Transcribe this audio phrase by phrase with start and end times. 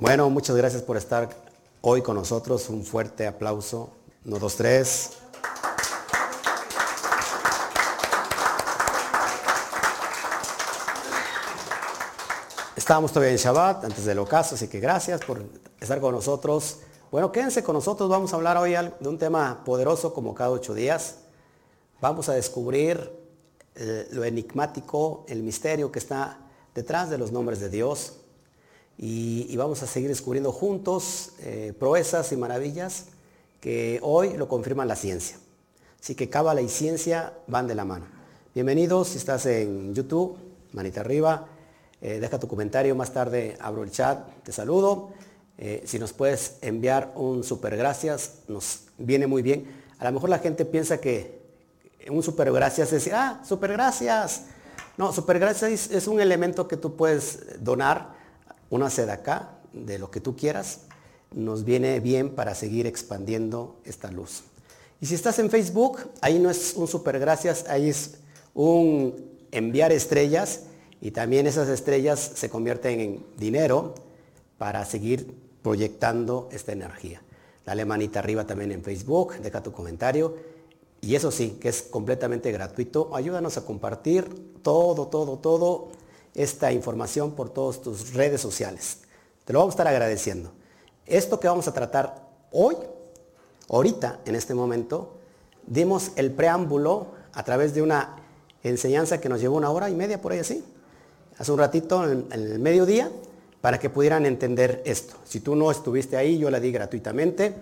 [0.00, 1.28] Bueno, muchas gracias por estar
[1.82, 2.70] hoy con nosotros.
[2.70, 3.90] Un fuerte aplauso.
[4.24, 5.10] Uno, dos, tres.
[12.74, 15.42] Estábamos todavía en Shabbat, antes del ocaso, así que gracias por
[15.78, 16.78] estar con nosotros.
[17.10, 20.72] Bueno, quédense con nosotros, vamos a hablar hoy de un tema poderoso como cada ocho
[20.72, 21.16] días.
[22.00, 23.12] Vamos a descubrir
[23.74, 26.38] eh, lo enigmático, el misterio que está
[26.74, 28.14] detrás de los nombres de Dios.
[29.02, 33.06] Y, vamos a seguir descubriendo juntos eh, proezas y maravillas
[33.58, 35.38] que hoy lo confirman la ciencia.
[35.98, 38.04] Así que cábala y ciencia van de la mano.
[38.54, 40.36] Bienvenidos, si estás en YouTube,
[40.72, 41.46] manita arriba,
[42.02, 45.12] eh, deja tu comentario, más tarde abro el chat, te saludo.
[45.56, 49.64] Eh, si nos puedes enviar un super gracias, nos viene muy bien.
[49.98, 51.40] A lo mejor la gente piensa que
[52.10, 54.42] un super gracias es decir, ah, super gracias.
[54.98, 58.19] No, super gracias es un elemento que tú puedes donar,
[58.70, 60.80] una seda acá, de lo que tú quieras.
[61.32, 64.42] Nos viene bien para seguir expandiendo esta luz.
[65.00, 68.16] Y si estás en Facebook, ahí no es un super gracias, ahí es
[68.54, 70.62] un enviar estrellas
[71.00, 73.94] y también esas estrellas se convierten en dinero
[74.58, 77.22] para seguir proyectando esta energía.
[77.64, 80.36] Dale manita arriba también en Facebook, deja tu comentario.
[81.00, 83.14] Y eso sí, que es completamente gratuito.
[83.14, 85.88] Ayúdanos a compartir todo, todo, todo
[86.34, 88.98] esta información por todas tus redes sociales.
[89.44, 90.52] Te lo vamos a estar agradeciendo.
[91.06, 92.76] Esto que vamos a tratar hoy,
[93.68, 95.16] ahorita, en este momento,
[95.66, 98.16] dimos el preámbulo a través de una
[98.62, 100.64] enseñanza que nos llevó una hora y media por ahí así
[101.40, 103.10] hace un ratito en, el mediodía
[103.62, 105.16] para que pudieran entender esto.
[105.24, 107.54] Si tú no estuviste ahí, yo la di gratuitamente.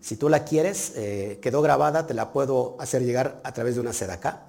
[0.00, 3.80] Si tú la quieres, eh, quedó grabada, te la puedo hacer llegar a través de
[3.80, 4.46] una acá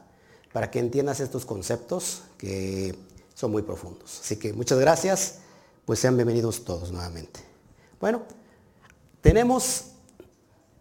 [0.54, 2.96] para que entiendas estos conceptos que
[3.38, 4.20] son muy profundos.
[4.20, 5.42] Así que muchas gracias,
[5.86, 7.40] pues sean bienvenidos todos nuevamente.
[8.02, 8.24] Bueno,
[9.22, 9.92] tenemos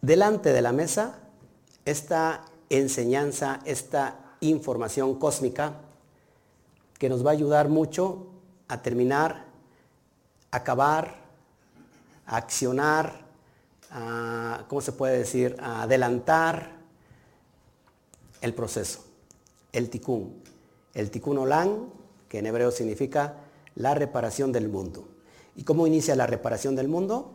[0.01, 1.19] delante de la mesa
[1.85, 5.83] esta enseñanza, esta información cósmica
[6.99, 8.29] que nos va a ayudar mucho
[8.69, 9.45] a terminar,
[10.51, 11.27] acabar,
[12.25, 13.27] a accionar,
[14.67, 16.73] ¿cómo se puede decir?, a adelantar
[18.41, 19.05] el proceso,
[19.73, 20.43] el tikkun.
[20.95, 21.91] El tikkun olam,
[22.29, 23.37] que en hebreo significa
[23.75, 25.09] la reparación del mundo.
[25.55, 27.33] ¿Y cómo inicia la reparación del mundo?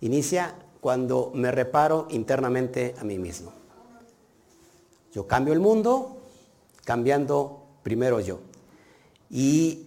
[0.00, 3.52] Inicia cuando me reparo internamente a mí mismo.
[5.12, 6.18] Yo cambio el mundo
[6.84, 8.40] cambiando primero yo.
[9.30, 9.86] Y,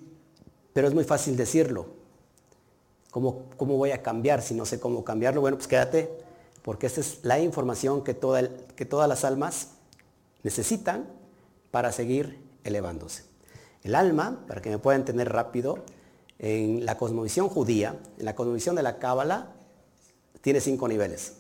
[0.74, 1.88] pero es muy fácil decirlo.
[3.12, 5.42] ¿Cómo, ¿Cómo voy a cambiar si no sé cómo cambiarlo?
[5.42, 6.12] Bueno, pues quédate,
[6.62, 9.70] porque esta es la información que, toda que todas las almas
[10.44, 11.06] necesitan
[11.72, 13.24] para seguir elevándose.
[13.86, 15.78] El alma, para que me puedan entender rápido,
[16.40, 19.54] en la cosmovisión judía, en la cosmovisión de la Cábala,
[20.42, 21.34] tiene cinco niveles.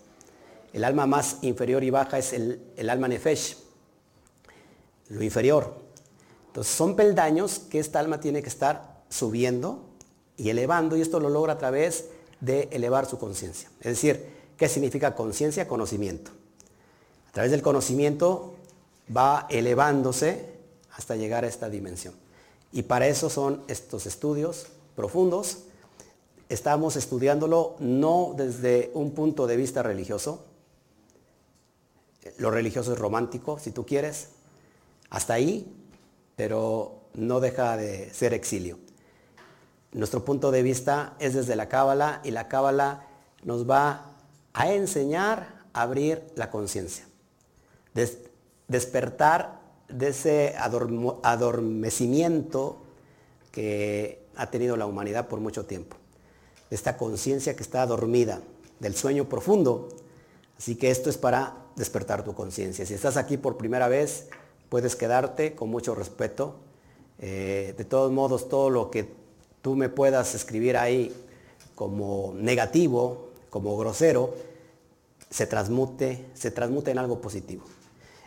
[0.72, 3.58] El alma más inferior y baja es el, el alma nefesh,
[5.10, 5.76] lo inferior.
[6.46, 9.90] Entonces son peldaños que esta alma tiene que estar subiendo
[10.38, 12.10] y elevando y esto lo logra a través
[12.42, 13.72] de elevar su conciencia.
[13.80, 14.24] Es decir,
[14.56, 15.68] ¿qué significa conciencia?
[15.68, 16.30] Conocimiento.
[17.28, 18.54] A través del conocimiento
[19.16, 20.54] va elevándose
[20.92, 22.14] hasta llegar a esta dimensión.
[22.76, 25.64] Y para eso son estos estudios profundos.
[26.50, 30.46] Estamos estudiándolo no desde un punto de vista religioso.
[32.38, 34.28] Lo religioso es romántico, si tú quieres.
[35.10, 35.74] Hasta ahí
[36.36, 38.78] pero no deja de ser exilio.
[39.94, 43.08] Nuestro punto de vista es desde la Cábala y la Cábala
[43.44, 44.12] nos va
[44.54, 47.06] a enseñar a abrir la conciencia,
[48.68, 52.78] despertar de ese adormecimiento
[53.52, 55.98] que ha tenido la humanidad por mucho tiempo,
[56.70, 58.42] esta conciencia que está dormida,
[58.80, 59.90] del sueño profundo.
[60.58, 62.86] Así que esto es para despertar tu conciencia.
[62.86, 64.28] Si estás aquí por primera vez,
[64.70, 66.56] puedes quedarte con mucho respeto.
[67.20, 69.10] Eh, de todos modos, todo lo que
[69.62, 71.14] tú me puedas escribir ahí
[71.76, 74.34] como negativo, como grosero,
[75.30, 77.64] se transmute, se transmute en algo positivo.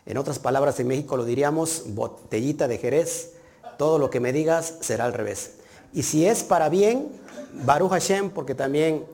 [0.08, 3.32] En otras palabras, en México lo diríamos botellita de Jerez,
[3.76, 5.56] todo lo que me digas será al revés.
[5.92, 7.08] Y si es para bien,
[7.66, 9.04] Baruch Hashem, porque también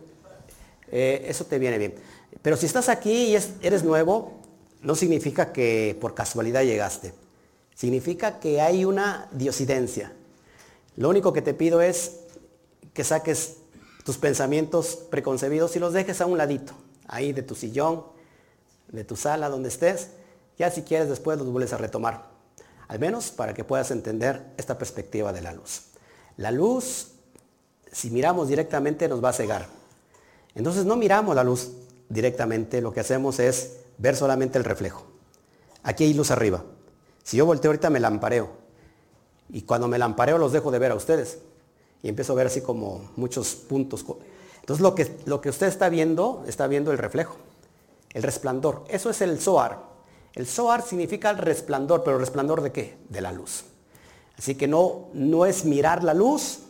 [0.93, 1.97] eh, eso te viene bien.
[2.43, 3.37] Pero si estás aquí y
[3.67, 4.35] eres nuevo,
[4.83, 7.13] no significa que por casualidad llegaste.
[7.75, 10.13] Significa que hay una diosidencia.
[10.97, 12.21] Lo único que te pido es
[12.93, 13.57] que saques
[14.05, 16.73] tus pensamientos preconcebidos y los dejes a un ladito,
[17.09, 18.05] ahí de tu sillón,
[18.93, 20.11] de tu sala, donde estés.
[20.59, 22.31] Ya si quieres después los vuelves a retomar.
[22.89, 25.83] Al menos para que puedas entender esta perspectiva de la luz.
[26.37, 27.15] La luz
[27.95, 29.67] si miramos directamente nos va a cegar.
[30.55, 31.71] Entonces no miramos la luz
[32.09, 35.05] directamente, lo que hacemos es ver solamente el reflejo.
[35.85, 36.65] Aquí hay luz arriba.
[37.23, 38.51] Si yo volteo ahorita me lampareo.
[39.49, 41.39] Y cuando me lampareo los dejo de ver a ustedes.
[42.03, 44.05] Y empiezo a ver así como muchos puntos.
[44.61, 47.37] Entonces lo que, lo que usted está viendo, está viendo el reflejo,
[48.13, 48.85] el resplandor.
[48.89, 49.94] Eso es el Zohar.
[50.35, 52.99] El Zohar significa el resplandor, pero resplandor de qué?
[53.09, 53.65] De la luz.
[54.37, 56.61] Así que no, no es mirar la luz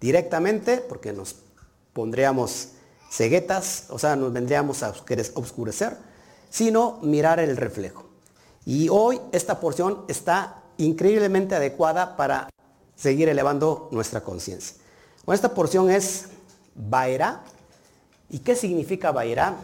[0.00, 1.36] directamente, porque nos
[1.94, 2.70] pondríamos
[3.10, 4.92] ceguetas, o sea, nos vendríamos a
[5.34, 5.96] oscurecer,
[6.50, 8.04] sino mirar el reflejo.
[8.66, 12.50] Y hoy esta porción está increíblemente adecuada para
[12.96, 14.76] seguir elevando nuestra conciencia.
[15.24, 16.26] Bueno, esta porción es
[16.74, 17.42] Baera.
[18.28, 19.56] ¿Y qué significa Baera?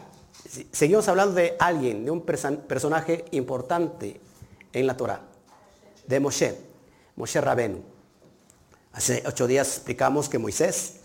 [0.73, 4.21] Seguimos hablando de alguien, de un personaje importante
[4.73, 5.23] en la Torah,
[6.09, 6.59] de Moshe,
[7.15, 7.81] Moshe Rabenu.
[8.93, 10.97] Hace ocho días explicamos que Moisés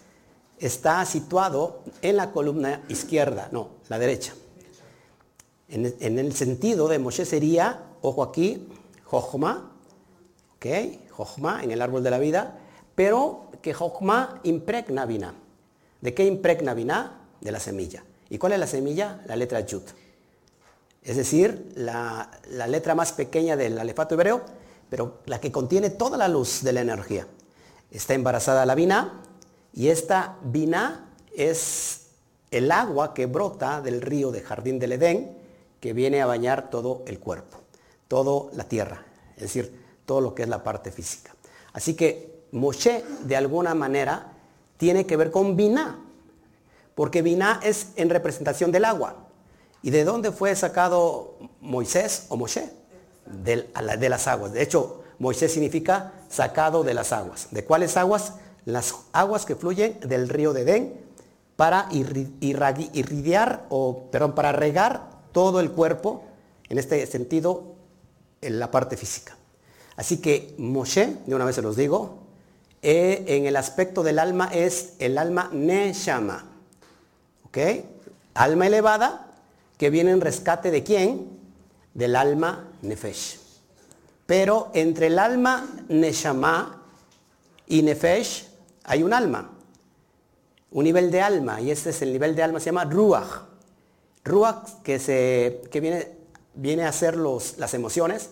[0.58, 4.34] está situado en la columna izquierda, no, la derecha.
[5.70, 8.68] En, el sentido de Moshe sería, ojo aquí,
[9.04, 9.74] Jochma,
[10.56, 10.66] ¿ok?
[11.12, 12.58] Jochma en el árbol de la vida,
[12.96, 15.36] pero que Jochma impregna Binah.
[16.02, 17.22] ¿De qué impregna Binah?
[17.42, 18.04] De la semilla.
[18.36, 19.22] ¿Y cuál es la semilla?
[19.28, 19.84] La letra Yud.
[21.02, 22.30] Es decir, la,
[22.68, 24.42] letra más pequeña del alefato hebreo,
[24.90, 27.28] pero la que contiene toda la luz de la energía.
[27.90, 29.22] Está embarazada la Binah,
[29.74, 32.08] y esta vina es
[32.52, 35.38] el agua que brota del río de Jardín del Edén,
[35.80, 37.60] que viene a bañar todo el cuerpo,
[38.10, 39.06] toda la tierra,
[39.38, 41.34] es decir, todo lo que es la parte física.
[41.72, 44.34] Así que Moshe, de alguna manera,
[44.76, 46.02] tiene que ver con vina,
[46.96, 49.28] porque vina es en representación del agua.
[49.82, 52.72] ¿Y de dónde fue sacado Moisés o Moshe?
[53.26, 53.70] De,
[54.10, 54.54] las aguas.
[54.54, 57.50] De hecho, Moisés significa sacado de las aguas.
[57.52, 58.34] ¿De cuáles aguas?
[58.66, 60.94] las aguas que fluyen del río de Edén
[61.56, 66.24] para irradiar o, perdón, para regar todo el cuerpo,
[66.68, 67.76] en este sentido,
[68.42, 69.38] en la parte física.
[69.96, 72.20] Así que Moshe, de una vez se los digo,
[72.82, 76.55] eh, en el aspecto del alma es el alma Neshama.
[77.56, 77.86] ¿Ok?
[78.34, 79.28] Alma elevada
[79.78, 81.40] que viene en rescate de quién?
[81.94, 83.40] Del alma Nefesh.
[84.26, 86.82] Pero entre el alma Neshama
[87.66, 88.50] y Nefesh
[88.84, 89.52] hay un alma,
[90.72, 93.44] un nivel de alma, y este es el nivel de alma, se llama Ruach.
[94.26, 96.12] Ruach que, se, que viene,
[96.56, 98.32] viene a ser los, las emociones,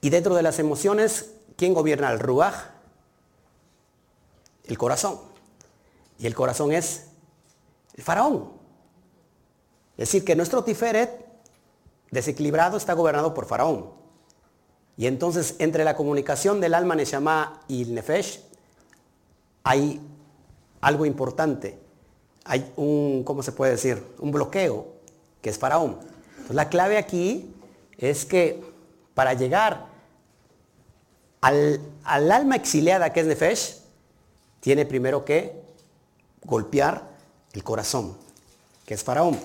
[0.00, 2.56] y dentro de las emociones, ¿quién gobierna el Ruach?
[4.64, 5.20] El corazón.
[6.18, 7.04] Y el corazón es
[7.94, 8.55] el faraón.
[9.96, 11.26] Es decir, que nuestro Tiferet
[12.10, 13.90] desequilibrado está gobernado por faraón.
[14.96, 18.40] Y entonces entre la comunicación del alma Neshama y el Nefesh
[19.62, 20.00] hay
[20.80, 21.78] algo importante.
[22.44, 24.02] Hay un, ¿cómo se puede decir?
[24.20, 24.86] Un bloqueo,
[25.42, 25.98] que es Faraón.
[26.50, 27.52] la clave aquí
[27.98, 28.62] es que
[29.14, 29.86] para llegar
[31.40, 33.78] al, alma exiliada que es Nefesh,
[34.60, 35.60] tiene primero que
[36.44, 37.02] golpear
[37.52, 38.16] el corazón,
[38.84, 39.38] que es Faraón.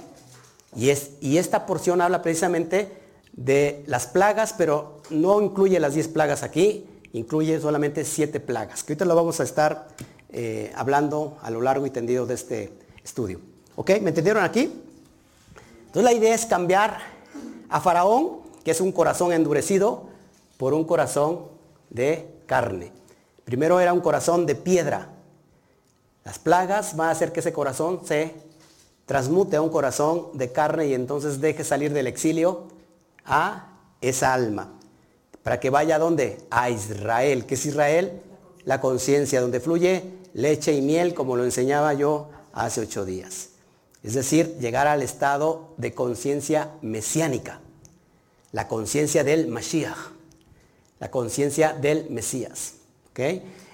[0.76, 2.92] Y, es, y esta porción habla precisamente
[3.34, 8.94] de las plagas, pero no incluye las 10 plagas aquí, incluye solamente siete plagas, que
[8.94, 9.88] ahorita lo vamos a estar
[10.30, 12.74] eh, hablando a lo largo y tendido de este
[13.04, 13.42] estudio.
[13.76, 13.90] ¿Ok?
[14.02, 14.72] ¿Me entendieron aquí?
[15.88, 17.00] Entonces la idea es cambiar
[17.70, 20.10] a Faraón, que es un corazón endurecido,
[20.58, 21.48] por un corazón
[21.90, 22.92] de carne.
[23.44, 25.10] Primero era un corazón de piedra.
[26.24, 28.36] Las plagas van a hacer que ese corazón se
[29.06, 32.68] transmute a un corazón de carne y entonces deje salir del exilio
[33.26, 34.74] a esa alma.
[35.44, 36.38] Para que vaya a dónde?
[36.50, 37.46] A Israel.
[37.46, 38.22] ¿Qué es Israel?
[38.64, 40.04] La conciencia, donde fluye
[40.34, 43.50] leche y miel, como lo enseñaba yo hace ocho días.
[44.04, 47.60] Es decir, llegar al estado de conciencia mesiánica,
[48.52, 49.98] la conciencia del Mashiach,
[51.00, 52.76] la conciencia del Mesías.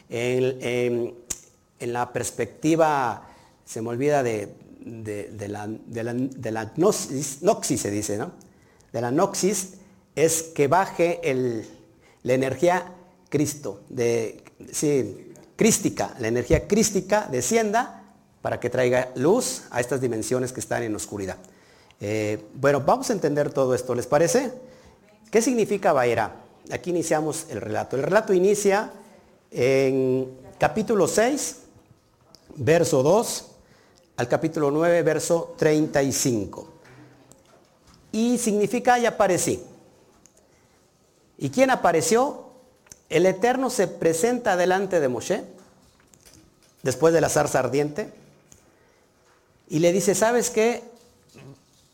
[0.10, 1.14] En,
[1.80, 3.28] la perspectiva,
[3.66, 4.54] se me olvida de,
[5.48, 8.32] la, de la, gnosis, noxis se dice, ¿no?
[8.91, 9.74] De la noxis
[10.15, 11.20] es que baje
[12.24, 12.94] la energía
[13.29, 18.03] Cristo, de, sí, crística, la energía crística descienda
[18.41, 21.38] para que traiga luz a estas dimensiones que están en oscuridad.
[22.00, 24.51] Eh, bueno, vamos a entender todo esto, ¿les parece?
[25.32, 26.36] ¿Qué significa Baera?
[26.72, 27.96] Aquí iniciamos el relato.
[27.96, 28.91] El relato inicia
[29.51, 31.58] en capítulo 6,
[32.56, 33.46] verso 2,
[34.18, 36.68] al capítulo 9, verso 35.
[38.12, 39.64] Y significa y aparecí.
[41.38, 42.48] ¿Y quién apareció?
[43.10, 45.44] El Eterno se presenta delante de Moshe
[46.84, 48.14] después de la zarza ardiente,
[49.70, 50.84] y le dice, ¿sabes qué?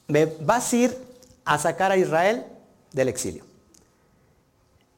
[0.07, 0.97] Me vas a ir
[1.45, 2.45] a sacar a Israel
[2.91, 3.43] del exilio.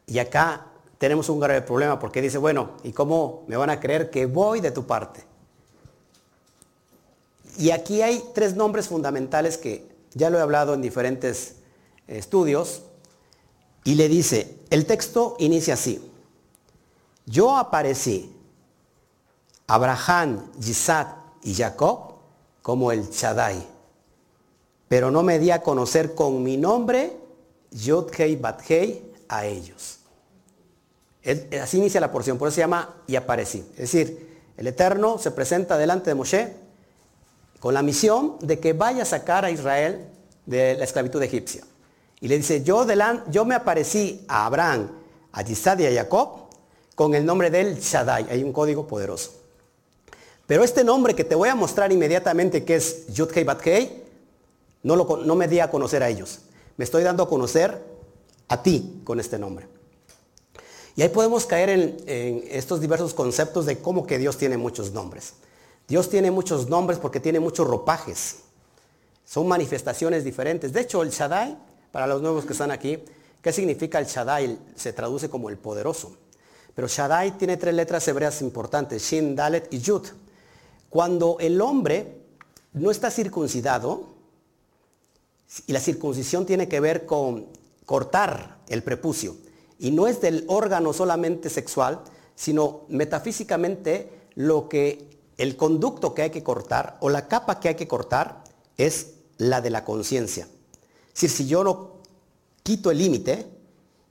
[0.07, 0.65] Y acá
[0.97, 4.59] tenemos un grave problema porque dice, bueno, ¿y cómo me van a creer que voy
[4.59, 5.23] de tu parte?
[7.57, 11.55] Y aquí hay tres nombres fundamentales que ya lo he hablado en diferentes
[12.07, 12.83] estudios.
[13.83, 16.11] Y le dice, el texto inicia así.
[17.25, 18.35] Yo aparecí,
[19.67, 22.15] Abraham, Isaac y Jacob,
[22.61, 23.65] como el Shaddai.
[24.87, 27.15] Pero no me di a conocer con mi nombre,
[27.71, 29.99] Yod Hei Bat Hei, a ellos.
[31.61, 33.59] así inicia la porción, por eso se llama y aparecí.
[33.71, 36.64] Es decir, el Eterno se presenta delante de Moshe
[37.59, 40.07] con la misión de que vaya a sacar a Israel
[40.45, 41.63] de la esclavitud egipcia.
[42.21, 42.85] Y le dice, yo,
[43.29, 44.89] yo me aparecí a Abraham,
[45.31, 46.45] a Isaac y a Jacob
[46.95, 48.27] con el nombre del Shaddai.
[48.29, 49.33] Hay un código poderoso.
[50.47, 53.65] Pero este nombre que te voy a mostrar inmediatamente, que es Yud Hei Bat
[54.83, 56.41] no, no me di a conocer a ellos.
[56.77, 57.83] Me estoy dando a conocer
[58.47, 59.67] a ti con este nombre.
[60.95, 65.33] Y ahí podemos caer en, estos diversos conceptos de cómo que Dios tiene muchos nombres.
[65.87, 68.39] Dios tiene muchos nombres porque tiene muchos ropajes.
[69.23, 70.73] Son manifestaciones diferentes.
[70.73, 71.57] De hecho, el Shaddai,
[71.91, 72.99] para los nuevos que están aquí,
[73.41, 74.57] ¿qué significa el Shaddai?
[74.75, 76.15] Se traduce como el poderoso.
[76.73, 80.07] Pero Shaddai tiene tres letras hebreas importantes, Shin, Dalet y Yud.
[80.89, 82.21] Cuando el hombre
[82.73, 84.15] no está circuncidado,
[85.67, 87.47] y la circuncisión tiene que ver con
[87.85, 89.37] cortar el prepucio,
[89.79, 92.01] y no es del órgano solamente sexual,
[92.35, 97.75] sino metafísicamente lo que el conducto que hay que cortar o la capa que hay
[97.75, 98.43] que cortar
[98.77, 100.47] es la de la conciencia.
[101.07, 101.91] Es decir, si yo no
[102.63, 103.47] quito el límite,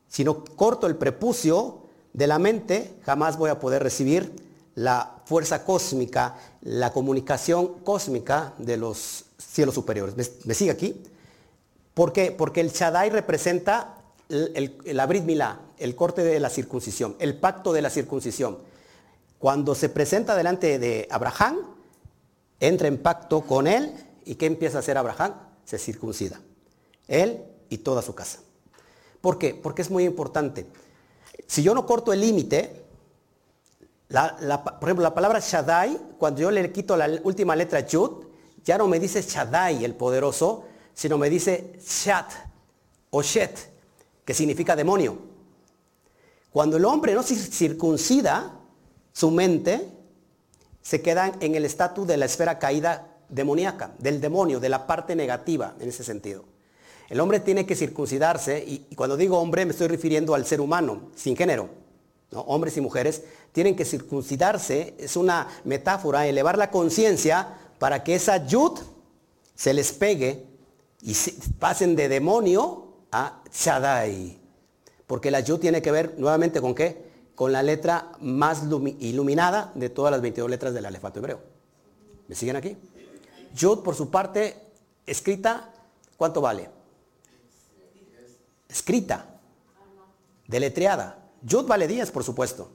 [0.09, 4.33] si no corto el prepucio de la mente, jamás voy a poder recibir
[4.75, 10.15] la fuerza cósmica, la comunicación cósmica de los cielos superiores.
[10.45, 11.03] ¿Me, sigue aquí?
[11.95, 12.33] ¿Por qué?
[12.33, 13.97] Porque el Shaddai representa
[14.29, 18.59] el, el, Abrit Milá, el corte de la circuncisión, el pacto de la circuncisión.
[19.45, 21.59] Cuando se presenta delante de Abraham,
[22.61, 23.93] entra en pacto con él
[24.25, 25.35] y ¿qué empieza a hacer Abraham?
[25.67, 26.41] Se circuncida.
[27.09, 28.39] Él y toda su casa.
[29.21, 29.55] ¿Por qué?
[29.55, 30.67] Porque es muy importante.
[31.47, 32.87] Si yo no corto el límite,
[34.09, 38.25] por ejemplo, la palabra Shaddai, cuando yo le quito la última letra Yud,
[38.65, 42.33] ya no me dice Shaddai, el poderoso, sino me dice Shat
[43.11, 43.59] o Shet,
[44.25, 45.19] que significa demonio.
[46.51, 48.63] Cuando el hombre no circuncida
[49.15, 49.89] su mente,
[50.83, 55.17] se queda en el estatus de la esfera caída demoníaca, del demonio, de la parte
[55.17, 56.45] negativa en ese sentido.
[57.09, 61.11] El hombre tiene que circuncidarse, y, cuando digo hombre me estoy refiriendo al ser humano,
[61.15, 61.71] sin género
[62.35, 68.47] hombres y mujeres, tienen que circuncidarse, es una metáfora, elevar la conciencia para que esa
[68.47, 68.79] yud
[69.55, 70.45] se les pegue
[71.03, 71.15] y
[71.59, 74.39] pasen de demonio a Shaddai.
[75.07, 77.14] Porque la yud tiene que ver nuevamente con qué?
[77.35, 78.63] Con la letra más
[79.01, 81.41] iluminada de todas las 22 letras del alefato hebreo.
[82.29, 82.77] ¿Me siguen aquí?
[83.55, 84.57] Yud, por su parte,
[85.07, 85.71] escrita,
[86.17, 86.69] ¿cuánto vale?
[88.69, 89.27] Escrita,
[90.47, 91.19] deletreada.
[91.43, 92.71] Yud vale 10, por supuesto,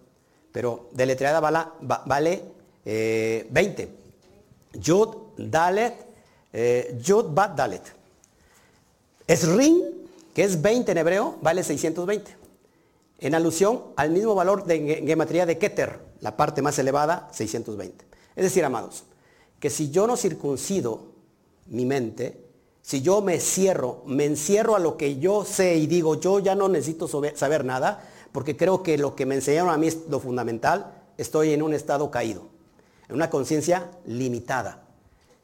[0.51, 2.43] pero deletreada vale, vale
[2.85, 3.83] 20.
[3.83, 3.89] Eh,
[4.73, 5.95] Yud, Dalet,
[6.53, 7.83] eh, Yud, Bat, Dalet.
[9.27, 9.83] Esrin,
[10.33, 12.38] que es 20 en hebreo, vale 620.
[13.19, 18.05] En alusión al mismo valor de gematría de Keter, la parte más elevada, 620.
[18.35, 19.03] Es decir, amados,
[19.59, 21.11] que si yo no circuncido
[21.67, 22.45] mi mente,
[22.81, 26.55] si yo me cierro, me encierro a lo que yo sé y digo, yo ya
[26.55, 30.19] no necesito saber nada, porque creo que lo que me enseñaron a mí es lo
[30.19, 32.43] fundamental, estoy en un estado caído,
[33.09, 34.87] en una conciencia limitada.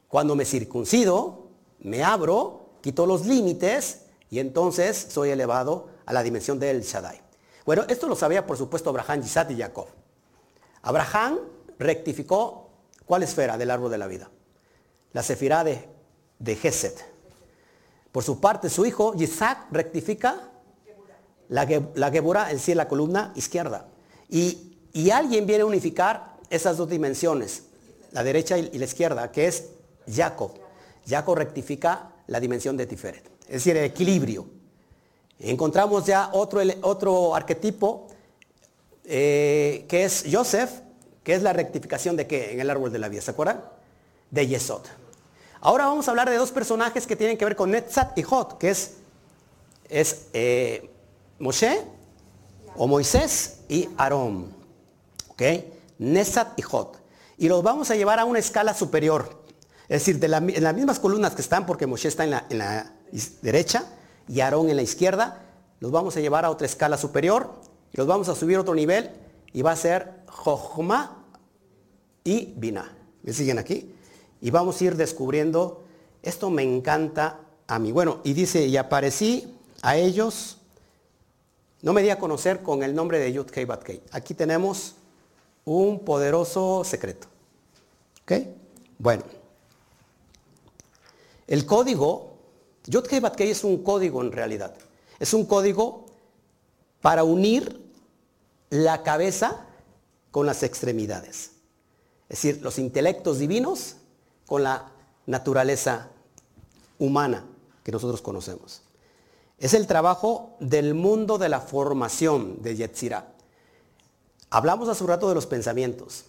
[0.08, 6.58] Cuando me circuncido, me abro, quito los límites y entonces soy elevado a la dimensión
[6.58, 7.25] del Shaddai.
[7.65, 9.88] Bueno, esto lo sabía por supuesto Abraham, Isaac y Jacob.
[10.84, 11.39] Abraham
[11.79, 12.69] rectificó
[13.05, 14.29] cuál esfera del árbol de la vida.
[15.13, 15.88] La sefirá de,
[16.39, 17.05] de Geset.
[18.12, 20.51] Por su parte, su hijo Isaac rectifica
[21.50, 23.88] la, la Gebura en sí la columna izquierda.
[24.29, 24.72] Y,
[25.12, 27.63] alguien viene a unificar esas dos dimensiones,
[28.12, 29.65] la derecha y, la izquierda, que es
[30.10, 30.51] Jacob.
[31.05, 34.48] Jacob rectifica la dimensión de Tiferet, es decir, el equilibrio.
[35.39, 38.08] Encontramos ya otro, otro arquetipo
[39.04, 40.72] eh, que es Joseph,
[41.24, 43.63] que es la rectificación de qué en el árbol de la vida, ¿se acuerdan?
[44.32, 44.82] De Yesod.
[45.62, 48.58] Ahora vamos a hablar de dos personajes que tienen que ver con Netzat y Hot,
[48.58, 48.96] que es,
[49.89, 50.89] es eh,
[51.39, 51.82] Moshe
[52.75, 54.56] o Moisés y Aarón.
[55.30, 55.42] ¿Ok?
[55.98, 57.01] Nesat y Jot.
[57.38, 59.44] y los vamos a llevar a una escala superior.
[59.88, 62.58] Es decir, de en las mismas columnas que están, porque Moshe está en la, en
[62.58, 62.92] la
[63.42, 63.86] derecha
[64.27, 65.44] y Aarón en la izquierda,
[65.79, 67.65] los vamos a llevar a otra escala superior
[67.96, 69.10] los vamos a subir a otro nivel
[69.53, 71.24] y va a ser Jochma
[72.25, 72.94] y Bina.
[73.24, 73.96] ¿Me siguen aquí?
[74.41, 75.84] Y vamos a ir descubriendo,
[76.22, 77.94] esto me encanta a mí.
[77.94, 80.58] Bueno, y dice, y aparecí a ellos,
[81.82, 83.65] no me di a conocer con el nombre de Yud Kei.
[84.12, 84.96] Aquí tenemos
[85.63, 87.27] un poderoso secreto.
[88.24, 88.34] ¿Ok?
[89.00, 89.24] Bueno.
[91.48, 92.35] El código,
[92.88, 94.75] Yud Kei Bat Kei es un código en realidad.
[95.20, 96.06] Es un código
[97.01, 97.82] para unir
[98.70, 99.65] la cabeza
[100.32, 101.51] con las extremidades.
[102.30, 103.96] Es decir, los intelectos divinos
[104.46, 104.92] con la
[105.25, 106.10] naturaleza
[107.00, 107.46] humana
[107.84, 108.82] que nosotros conocemos.
[109.58, 113.32] Es el trabajo del mundo de la formación de Yetzirah.
[114.50, 116.25] Hablamos hace un rato de los pensamientos.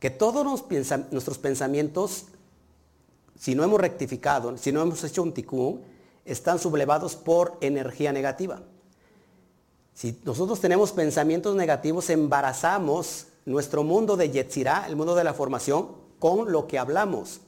[0.00, 0.44] Que todos
[1.10, 2.26] nuestros pensamientos,
[3.38, 5.82] si no hemos rectificado, si no hemos hecho un tikkun,
[6.24, 8.62] están sublevados por energía negativa.
[9.94, 15.88] Si nosotros tenemos pensamientos negativos, embarazamos nuestro mundo de Yetzirah, el mundo de la formación,
[16.18, 17.40] con lo que hablamos.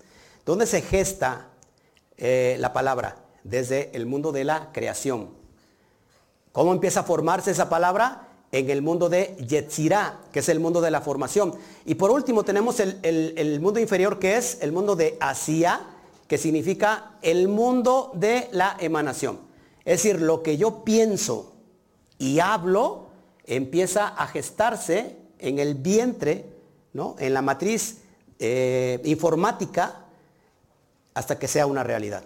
[0.46, 1.48] ¿Dónde se gesta
[2.16, 3.16] eh, la palabra?
[3.44, 5.30] Desde el mundo de la creación.
[6.52, 8.27] ¿Cómo empieza a formarse esa palabra?
[8.50, 11.54] En el mundo de Yetzirah, que es el mundo de la formación.
[11.84, 15.80] Y por último tenemos el, el mundo inferior, que es el mundo de Asia,
[16.26, 19.40] que significa el mundo de la emanación.
[19.84, 21.54] Es decir, lo que yo pienso
[22.18, 23.08] y hablo
[23.46, 26.44] empieza a gestarse en el vientre,
[26.92, 27.16] ¿no?
[27.18, 27.98] en la matriz
[28.38, 30.04] eh, informática,
[31.14, 32.24] hasta que sea una realidad.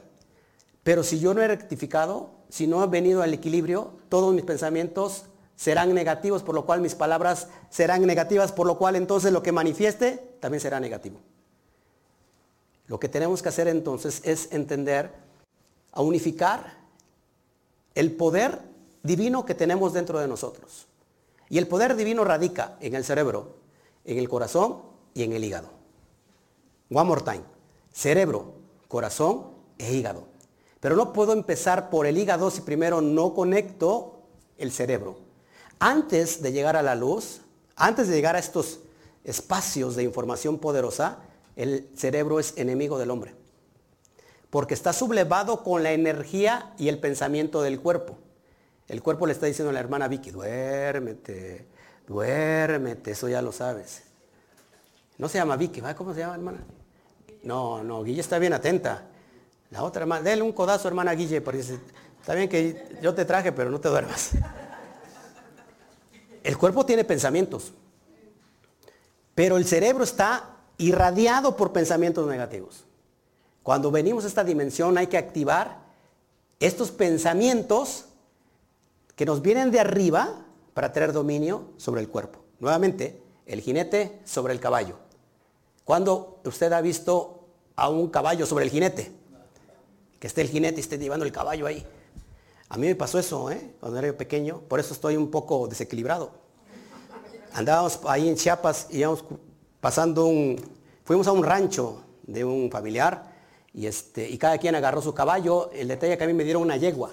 [0.83, 5.25] Pero si yo no he rectificado, si no he venido al equilibrio, todos mis pensamientos
[5.63, 9.53] serán negativos, por lo cual mis palabras serán negativas, por lo cual entonces lo que
[9.53, 11.21] manifieste también será negativo.
[12.89, 15.13] Lo que tenemos que hacer entonces es entender,
[15.93, 16.79] a unificar
[17.95, 18.59] el poder
[19.05, 20.89] divino que tenemos dentro de nosotros.
[21.49, 23.55] Y el poder divino radica en el cerebro,
[24.05, 24.79] en el corazón
[25.15, 25.69] y en el hígado.
[26.91, 27.45] One more time.
[27.93, 28.55] Cerebro,
[28.89, 29.45] corazón
[29.79, 30.25] e hígado.
[30.81, 34.23] Pero no puedo empezar por el hígado si primero no conecto
[34.59, 35.31] el cerebro.
[35.85, 37.41] Antes de llegar a la luz,
[37.75, 38.79] antes de llegar a estos
[39.25, 41.19] espacios de información poderosa,
[41.57, 43.35] el cerebro es enemigo del hombre.
[44.49, 48.17] Porque está sublevado con la energía y el pensamiento del cuerpo.
[48.87, 51.67] El cuerpo le está diciendo a la hermana Vicky, duérmete,
[52.07, 54.05] duérmete, eso ya lo sabes.
[55.19, 56.65] No se llama Vicky, ¿cómo se llama hermana?
[57.43, 59.03] No, no, Guille está bien atenta.
[59.73, 63.51] La otra hermana, déle un codazo hermana Guille, porque está bien que yo te traje,
[63.51, 64.31] pero no te duermas.
[66.43, 67.73] El cuerpo tiene pensamientos,
[69.35, 72.85] pero el cerebro está irradiado por pensamientos negativos.
[73.63, 75.83] Cuando venimos a esta dimensión hay que activar
[76.59, 78.07] estos pensamientos
[79.15, 82.41] que nos vienen de arriba para tener dominio sobre el cuerpo.
[82.59, 84.97] Nuevamente, el jinete sobre el caballo.
[85.85, 89.13] ¿Cuándo usted ha visto a un caballo sobre el jinete?
[90.19, 91.85] Que esté el jinete y esté llevando el caballo ahí.
[92.73, 93.75] A mí me pasó eso, ¿eh?
[93.81, 96.31] cuando era pequeño, por eso estoy un poco desequilibrado.
[97.53, 99.27] Andábamos ahí en Chiapas íbamos
[99.79, 100.57] pasando un,
[101.05, 103.31] fuimos a un rancho de un familiar
[103.75, 105.71] y, este, y cada quien agarró su caballo.
[105.75, 107.11] El detalle que a mí me dieron una yegua.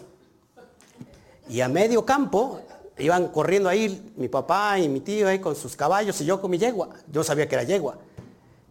[1.50, 2.62] Y a medio campo
[2.98, 6.52] iban corriendo ahí mi papá y mi tío ahí con sus caballos y yo con
[6.52, 6.88] mi yegua.
[7.12, 7.98] Yo sabía que era yegua.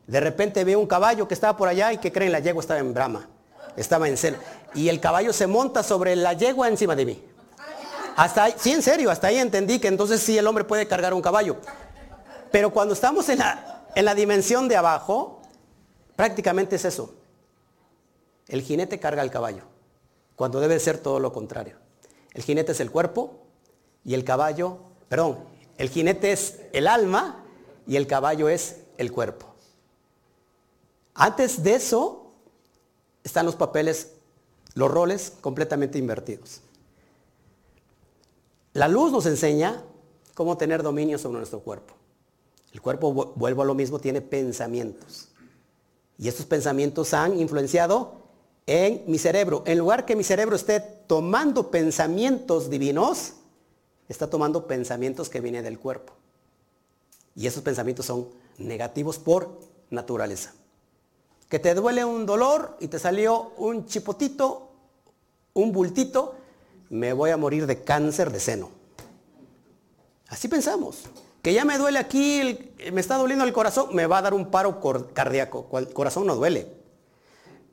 [0.06, 2.80] De repente veo un caballo que estaba por allá y que creen la yegua estaba
[2.80, 3.28] en brama.
[3.78, 4.38] Estaba en celo.
[4.74, 7.22] Y el caballo se monta sobre la yegua encima de mí.
[8.16, 11.14] Hasta ahí, sí, en serio, hasta ahí entendí que entonces sí el hombre puede cargar
[11.14, 11.56] un caballo.
[12.50, 15.40] Pero cuando estamos en la, en la dimensión de abajo,
[16.16, 17.14] prácticamente es eso.
[18.48, 19.62] El jinete carga al caballo,
[20.34, 21.76] cuando debe ser todo lo contrario.
[22.32, 23.38] El jinete es el cuerpo
[24.04, 25.38] y el caballo, perdón,
[25.76, 27.44] el jinete es el alma
[27.86, 29.54] y el caballo es el cuerpo.
[31.14, 32.17] Antes de eso
[33.28, 34.12] están los papeles,
[34.74, 36.62] los roles completamente invertidos.
[38.72, 39.84] La luz nos enseña
[40.34, 41.94] cómo tener dominio sobre nuestro cuerpo.
[42.72, 45.28] El cuerpo, vuelvo a lo mismo, tiene pensamientos.
[46.18, 48.22] Y estos pensamientos han influenciado
[48.66, 49.62] en mi cerebro.
[49.66, 53.34] En lugar que mi cerebro esté tomando pensamientos divinos,
[54.08, 56.14] está tomando pensamientos que vienen del cuerpo.
[57.34, 59.60] Y esos pensamientos son negativos por
[59.90, 60.54] naturaleza.
[61.48, 64.70] Que te duele un dolor y te salió un chipotito,
[65.54, 66.34] un bultito,
[66.90, 68.70] me voy a morir de cáncer de seno.
[70.28, 71.04] Así pensamos.
[71.42, 74.50] Que ya me duele aquí, me está doliendo el corazón, me va a dar un
[74.50, 74.80] paro
[75.14, 75.68] cardíaco.
[75.78, 76.66] El corazón no duele.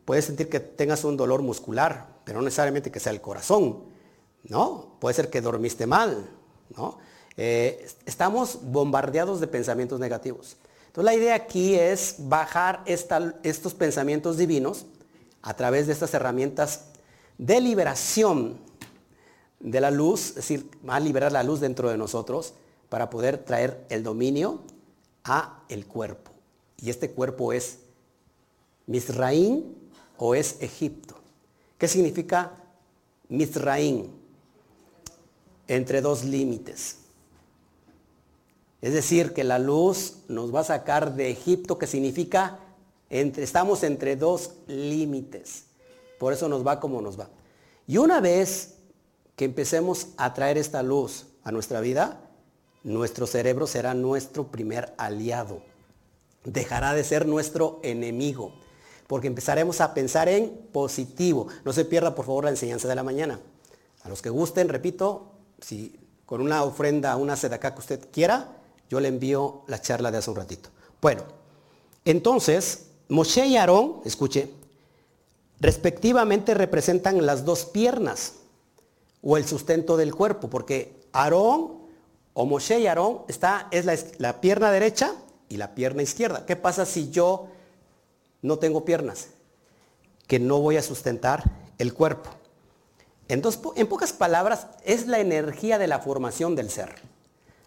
[0.06, 3.84] Puedes sentir que tengas un dolor muscular, pero no necesariamente que sea el corazón.
[4.44, 4.98] ¿No?
[5.00, 6.30] Puede ser que dormiste mal.
[6.78, 7.00] ¿No?
[7.38, 10.58] Eh, estamos bombardeados de pensamientos negativos.
[10.96, 14.86] Entonces la idea aquí es bajar estos pensamientos divinos
[15.42, 16.86] a través de estas herramientas
[17.38, 18.58] de liberación
[19.60, 22.54] de la luz, es decir, a liberar la luz dentro de nosotros
[22.88, 24.62] para poder traer el dominio
[25.26, 26.32] a el cuerpo.
[26.82, 27.80] Y este cuerpo es
[28.88, 29.76] Misraín
[30.18, 31.16] o es Egipto.
[31.78, 32.54] ¿Qué significa
[33.28, 34.12] Misraín?
[35.68, 37.00] Entre dos límites.
[38.86, 42.60] Es decir, que la luz nos va a sacar de Egipto, que significa
[43.10, 45.64] estamos entre dos límites.
[46.20, 47.28] Por eso nos va como nos va.
[47.88, 48.76] Y una vez
[49.36, 52.30] que empecemos a traer esta luz a nuestra vida,
[52.84, 55.64] nuestro cerebro será nuestro primer aliado.
[56.44, 58.54] Dejará de ser nuestro enemigo,
[59.08, 61.48] porque empezaremos a pensar en positivo.
[61.64, 63.40] No se pierda, por favor, la enseñanza de la mañana.
[64.04, 69.00] A los que gusten, repito, si con una ofrenda, una acá que usted quiera, yo
[69.00, 70.70] le envío la charla de hace un ratito.
[71.02, 71.24] Bueno,
[72.04, 74.52] entonces, Moshe y Aarón, escuche,
[75.60, 78.34] respectivamente representan las dos piernas
[79.22, 81.86] o el sustento del cuerpo, porque Aarón
[82.34, 83.86] o Moshe y Aarón está, es
[84.20, 85.14] la, pierna derecha
[85.50, 86.46] y la pierna izquierda.
[86.46, 87.48] ¿Qué pasa si yo
[88.42, 89.30] no tengo piernas?
[90.28, 91.44] Que no voy a sustentar
[91.78, 92.30] el cuerpo.
[93.28, 97.15] En pocas palabras, es la energía de la formación del ser.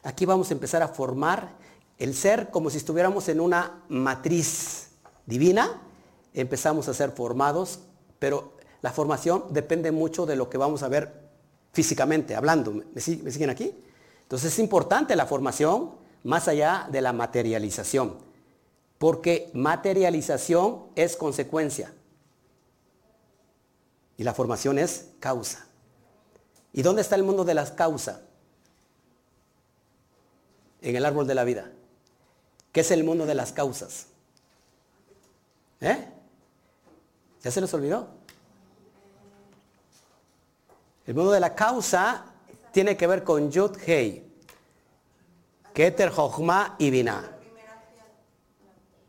[0.02, 1.56] Aquí vamos a empezar a formar
[1.98, 4.90] el ser como si estuviéramos en una matriz
[5.26, 5.80] divina.
[6.34, 7.80] Empezamos a ser formados,
[8.18, 11.28] pero la formación depende mucho de lo que vamos a ver
[11.72, 12.72] físicamente, hablando.
[12.94, 13.74] ¿Me, siguen aquí?
[14.22, 18.16] Entonces es importante la formación más allá de la materialización,
[18.98, 21.92] porque materialización es consecuencia
[24.16, 25.66] y la formación es causa.
[26.72, 28.20] ¿Y dónde está el mundo de las causas?
[30.81, 31.71] En el árbol de la vida,
[32.73, 34.07] que es el mundo de las causas.
[35.81, 36.09] ¿Eh?
[37.43, 38.09] ¿Ya se les olvidó?
[41.07, 42.27] El mundo de la causa
[42.73, 44.25] tiene que ver con Yud Hei,
[45.73, 47.37] Keter, Jochma y Binah.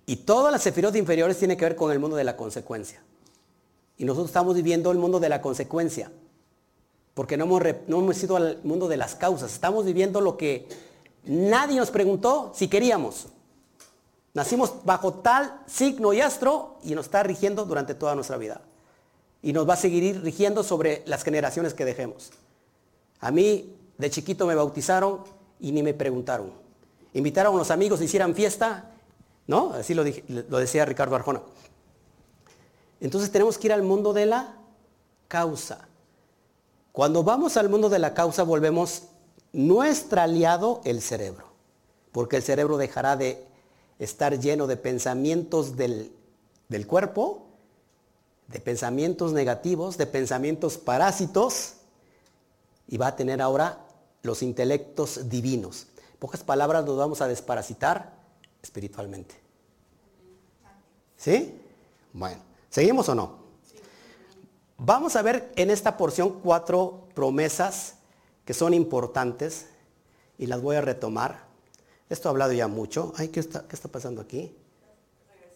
[0.05, 3.03] Y todas las sefirot inferiores tienen que ver con el mundo de la consecuencia.
[3.97, 6.11] Y nosotros estamos viviendo el mundo de la consecuencia.
[7.13, 9.51] Porque no hemos, no hemos ido al mundo de las causas.
[9.51, 10.67] Estamos viviendo lo que
[11.23, 13.27] Nadie nos preguntó si queríamos.
[14.33, 18.61] Nacimos bajo tal signo y astro y nos está rigiendo durante toda nuestra vida.
[19.41, 22.31] Y nos va a seguir rigiendo sobre las generaciones que dejemos.
[23.19, 25.23] A mí de chiquito me bautizaron
[25.59, 26.51] y ni me preguntaron.
[27.13, 28.91] Invitaron a los amigos, hicieran fiesta,
[29.47, 29.73] ¿no?
[29.73, 31.41] Así lo, lo decía Ricardo Arjona.
[33.01, 34.55] Entonces tenemos que ir al mundo de la
[35.27, 35.87] causa.
[36.91, 39.03] Cuando vamos al mundo de la causa volvemos
[39.53, 41.45] nuestro aliado el cerebro,
[42.11, 43.45] porque el cerebro dejará de
[43.99, 46.11] estar lleno de pensamientos del,
[46.67, 47.45] del cuerpo,
[48.47, 51.73] de pensamientos negativos, de pensamientos parásitos,
[52.87, 53.85] y va a tener ahora
[54.23, 55.87] los intelectos divinos.
[56.13, 58.13] En pocas palabras nos vamos a desparasitar
[58.61, 59.35] espiritualmente.
[61.15, 61.59] ¿Sí?
[62.13, 63.37] Bueno, ¿seguimos o no?
[64.77, 67.95] Vamos a ver en esta porción cuatro promesas
[68.49, 69.67] que son importantes
[70.39, 71.43] y las voy a retomar.
[72.09, 73.13] Esto he hablado ya mucho.
[73.15, 74.51] Ay, ¿qué está, qué está pasando aquí?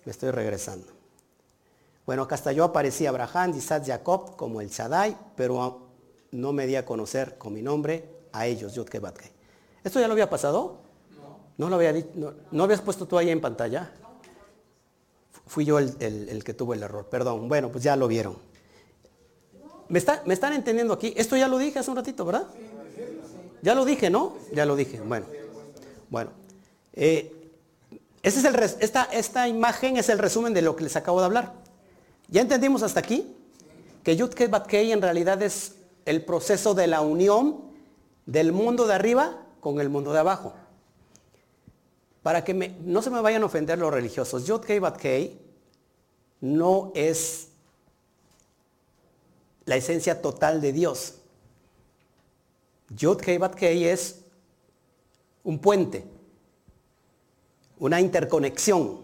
[0.05, 0.85] Me estoy regresando.
[2.05, 5.87] Bueno, acá hasta yo aparecí Abraham, Isaac, Jacob como el Shaddai, pero
[6.33, 9.31] no me di a conocer con mi nombre a ellos, Batke.
[9.83, 10.77] ¿Esto ya lo había pasado?
[11.17, 11.39] No.
[11.57, 12.35] ¿No lo había dicho?
[12.51, 13.91] No, habías puesto tú ahí en pantalla?
[15.47, 17.49] Fui yo el, el, que tuvo el error, perdón.
[17.49, 18.37] Bueno, pues ya lo vieron.
[19.89, 21.11] ¿Me, está, ¿Me están entendiendo aquí?
[21.17, 22.45] Esto ya lo dije hace un ratito, ¿verdad?
[23.63, 24.35] Ya lo dije, ¿no?
[24.51, 24.99] Ya lo dije.
[24.99, 25.25] Bueno,
[26.09, 26.31] bueno.
[26.91, 27.49] Eh,
[28.21, 31.53] esta, imagen es el resumen de lo que les acabo de hablar.
[32.27, 33.33] ¿Ya entendimos hasta aquí?
[34.03, 37.61] Que Yudke Batkei en realidad es el proceso de la unión
[38.25, 40.53] del mundo de arriba con el mundo de abajo.
[42.21, 45.39] Para que no se me vayan a ofender los religiosos, Yudke Batkei
[46.41, 47.47] no es
[49.63, 51.22] la esencia total de Dios.
[52.95, 54.21] Yod Kei Bat Kei es
[55.43, 56.05] un puente,
[57.79, 59.01] una interconexión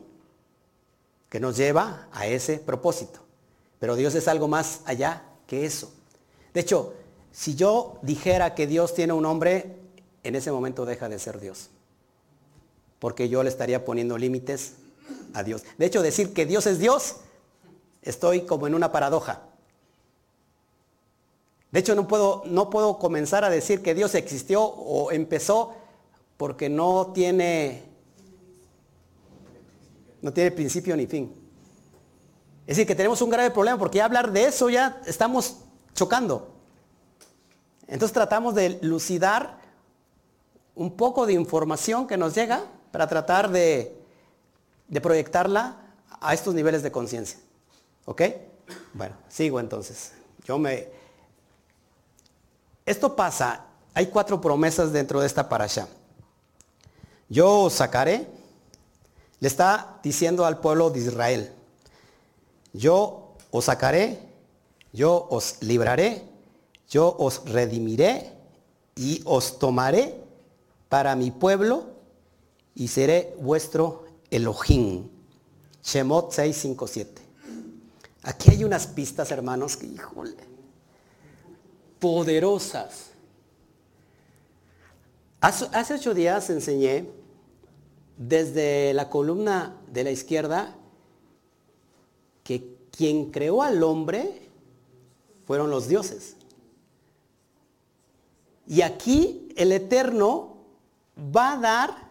[1.30, 3.20] que nos lleva a ese propósito.
[3.80, 5.94] Pero Dios es algo más allá que eso.
[6.54, 6.94] De hecho,
[7.32, 9.78] si yo dijera que Dios tiene un nombre,
[10.24, 11.70] en ese momento deja de ser Dios.
[13.00, 14.74] porque yo le estaría poniendo límites
[15.34, 15.64] a Dios.
[15.78, 17.18] De hecho, decir que Dios es Dios,
[18.02, 19.49] estoy como en una paradoja.
[21.72, 25.76] De hecho, no puedo, no puedo comenzar a decir que Dios existió o empezó
[26.38, 27.84] porque no tiene,
[30.22, 31.32] no tiene principio ni fin.
[32.66, 35.58] Es decir, que tenemos un grave problema porque ya hablar de eso ya estamos
[35.94, 36.50] chocando.
[37.88, 39.60] Entonces tratamos de lucidar
[40.76, 44.00] un poco de información que nos llega para tratar de,
[44.88, 45.78] de proyectarla
[46.22, 47.40] a estos niveles de conciencia.
[48.06, 48.22] ¿Ok?
[48.94, 50.14] Bueno, sigo entonces.
[50.46, 50.99] Yo me...
[52.90, 55.88] Esto pasa, hay cuatro promesas dentro de esta parasha.
[57.30, 58.26] Yo os sacaré,
[59.40, 61.54] le está diciendo al pueblo de Israel,
[62.74, 64.18] yo os sacaré,
[64.92, 66.24] yo os libraré,
[66.90, 68.34] yo os redimiré
[68.96, 70.20] y os tomaré
[70.90, 71.92] para mi pueblo
[72.74, 75.08] y seré vuestro Elohim.
[75.84, 77.22] Shemot 657.
[78.24, 80.49] Aquí hay unas pistas, hermanos, que híjole,
[82.00, 83.12] poderosas.
[85.42, 87.10] Hace ocho días enseñé
[88.18, 90.76] desde la columna de la izquierda
[92.44, 94.50] que quien creó al hombre
[95.46, 96.36] fueron los dioses.
[98.68, 100.58] Y aquí el Eterno
[101.18, 102.10] va a dar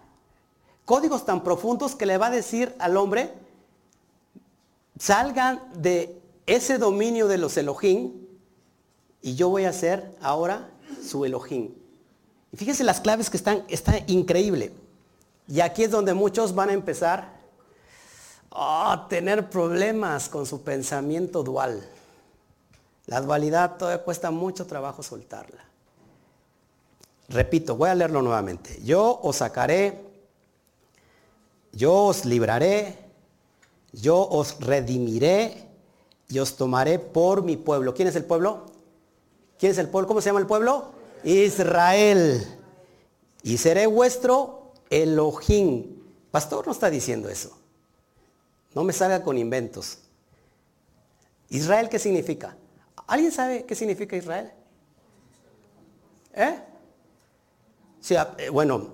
[0.84, 3.34] códigos tan profundos que le va a decir al hombre,
[4.98, 8.27] salgan de ese dominio de los Elohim
[9.28, 10.70] y yo voy a ser ahora
[11.06, 11.74] su Elohim.
[12.52, 14.72] Y fíjense las claves que están, está increíble.
[15.46, 17.36] Y aquí es donde muchos van a empezar
[18.50, 21.86] a tener problemas con su pensamiento dual.
[23.06, 25.64] La dualidad todavía cuesta mucho trabajo soltarla.
[27.28, 28.80] Repito, voy a leerlo nuevamente.
[28.82, 30.08] Yo os sacaré
[31.72, 32.96] yo os libraré,
[33.92, 35.68] yo os redimiré
[36.28, 37.94] y os tomaré por mi pueblo.
[37.94, 38.66] ¿Quién es el pueblo?
[39.58, 40.08] ¿Quién es el pueblo?
[40.08, 40.92] ¿Cómo se llama el pueblo?
[41.24, 42.46] Israel.
[43.42, 45.98] Y seré vuestro Elohim.
[46.30, 47.56] Pastor no está diciendo eso.
[48.74, 49.98] No me salga con inventos.
[51.50, 52.56] Israel, ¿qué significa?
[53.06, 54.52] ¿Alguien sabe qué significa Israel?
[56.34, 56.58] ¿Eh?
[58.00, 58.92] Sí, ah, eh, bueno,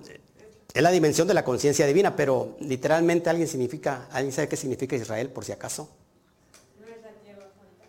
[0.73, 4.95] es la dimensión de la conciencia divina, pero literalmente alguien significa, alguien sabe qué significa
[4.95, 5.89] Israel por si acaso.
[6.79, 7.85] ¿No es la tierra santa?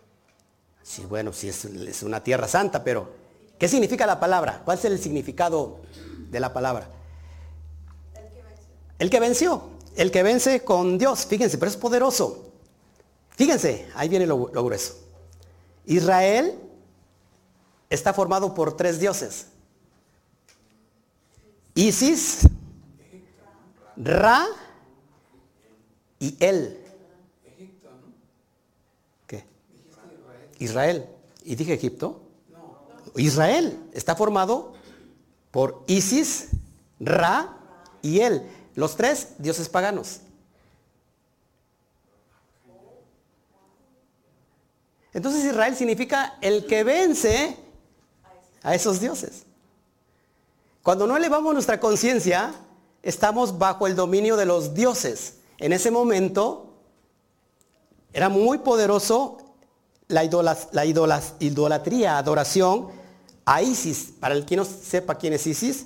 [1.05, 3.09] Bueno, sí es, una tierra santa, pero
[3.57, 4.61] ¿qué significa la palabra?
[4.65, 5.79] ¿Cuál es el significado
[6.29, 6.89] de la palabra?
[8.99, 9.77] El que venció.
[9.95, 12.51] El que el vence con Dios, fíjense, pero es poderoso.
[13.31, 14.95] Fíjense, ahí viene lo grueso.
[15.85, 16.55] Israel
[17.89, 19.47] está formado por tres dioses.
[21.73, 22.47] Isis,
[23.95, 24.45] Ra
[26.19, 26.86] y él.
[30.59, 31.07] Israel.
[31.43, 32.21] ¿Y dije Egipto?
[33.15, 34.73] Israel está formado
[35.51, 36.49] por Isis,
[36.99, 37.57] Ra
[38.01, 38.43] y él.
[38.75, 40.21] Los tres dioses paganos.
[45.13, 47.57] Entonces Israel significa el que vence
[48.61, 49.43] a esos dioses.
[50.83, 52.53] Cuando no elevamos nuestra conciencia,
[53.01, 55.39] estamos bajo el dominio de los dioses.
[55.57, 56.67] En ese momento
[58.13, 59.37] era muy poderoso
[60.07, 60.23] la,
[61.39, 62.87] idolatría, adoración
[63.45, 64.13] a Isis.
[64.19, 65.85] Para el que no sepa quién es Isis,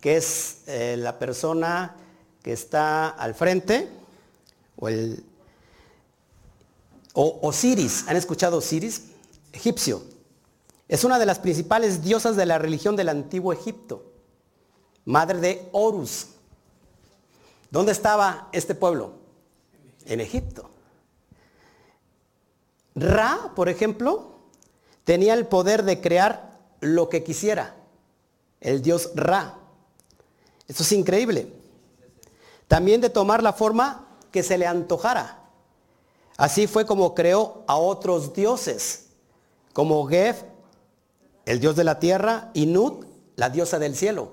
[0.00, 1.96] que es eh, la persona
[2.42, 3.88] que está al frente,
[4.76, 5.24] o el
[7.14, 9.02] o Osiris, ¿han escuchado Osiris?
[9.52, 10.02] Egipcio.
[10.88, 14.12] Es una de las principales diosas de la religión del antiguo Egipto,
[15.04, 16.28] madre de Horus,
[17.72, 19.14] ¿Dónde estaba este pueblo?
[20.04, 20.68] En Egipto.
[22.94, 24.32] Ra, por ejemplo,
[25.04, 27.74] tenía el poder de crear lo que quisiera.
[28.60, 29.58] El dios Ra.
[30.68, 31.52] Eso es increíble.
[32.68, 35.42] También de tomar la forma que se le antojara.
[36.36, 39.06] Así fue como creó a otros dioses,
[39.72, 40.42] como Gef,
[41.44, 43.04] el dios de la tierra, y Nut,
[43.36, 44.32] la diosa del cielo,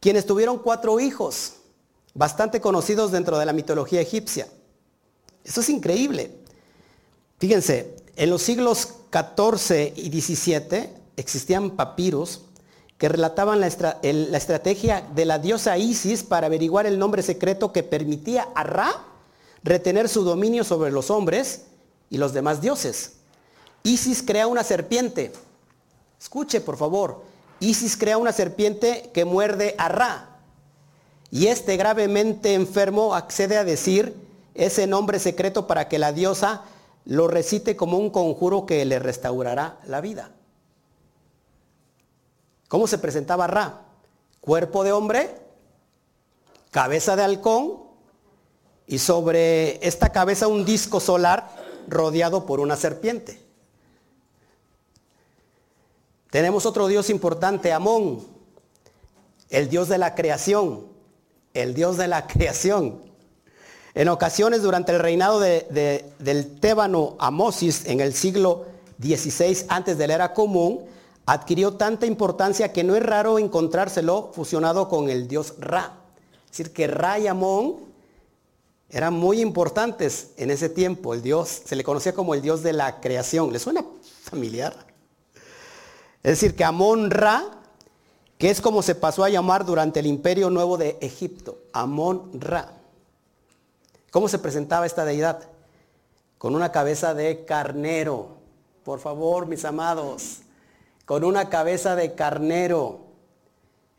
[0.00, 1.54] quienes tuvieron cuatro hijos
[2.14, 4.48] bastante conocidos dentro de la mitología egipcia.
[5.44, 6.43] Eso es increíble.
[7.38, 12.42] Fíjense, en los siglos XIV y XVII existían papiros
[12.98, 13.68] que relataban la,
[14.02, 19.04] la, estrategia de la diosa Isis para averiguar el nombre secreto que permitía a Ra
[19.62, 21.62] retener su dominio sobre los hombres
[22.10, 23.14] y los demás dioses.
[23.82, 25.32] Isis crea una serpiente.
[26.20, 27.22] Escuche, por favor.
[27.60, 30.34] Isis crea una serpiente que muerde a Ra
[31.30, 34.14] y este gravemente enfermo accede a decir
[34.54, 36.62] ese nombre secreto para que la diosa
[37.06, 40.30] lo recite como un conjuro que le restaurará la vida.
[42.68, 43.82] ¿Cómo se presentaba Ra?
[44.40, 45.30] Cuerpo de hombre,
[46.70, 47.84] cabeza de halcón
[48.86, 51.48] y sobre esta cabeza un disco solar
[51.88, 53.40] rodeado por una serpiente.
[56.30, 58.26] Tenemos otro dios importante, Amón,
[59.50, 60.88] el dios de la creación,
[61.52, 63.13] el dios de la creación.
[63.94, 68.66] En ocasiones durante el reinado del tébano Amosis en el siglo
[69.00, 70.80] XVI antes de la era común,
[71.26, 75.98] adquirió tanta importancia que no es raro encontrárselo fusionado con el dios Ra.
[76.46, 77.76] Es decir, que Ra y Amón
[78.90, 81.14] eran muy importantes en ese tiempo.
[81.14, 83.52] El dios se le conocía como el dios de la creación.
[83.52, 83.84] ¿Le suena
[84.22, 84.74] familiar?
[86.22, 87.44] Es decir, que Amón Ra,
[88.38, 92.72] que es como se pasó a llamar durante el imperio nuevo de Egipto, Amón Ra.
[94.14, 95.40] ¿Cómo se presentaba esta deidad?
[96.38, 98.28] Con una cabeza de carnero.
[98.84, 100.42] Por favor, mis amados,
[101.04, 103.00] con una cabeza de carnero.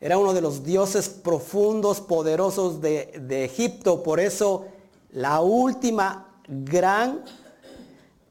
[0.00, 4.02] Era uno de los dioses profundos, poderosos de, Egipto.
[4.02, 4.64] Por eso
[5.10, 7.22] la última gran,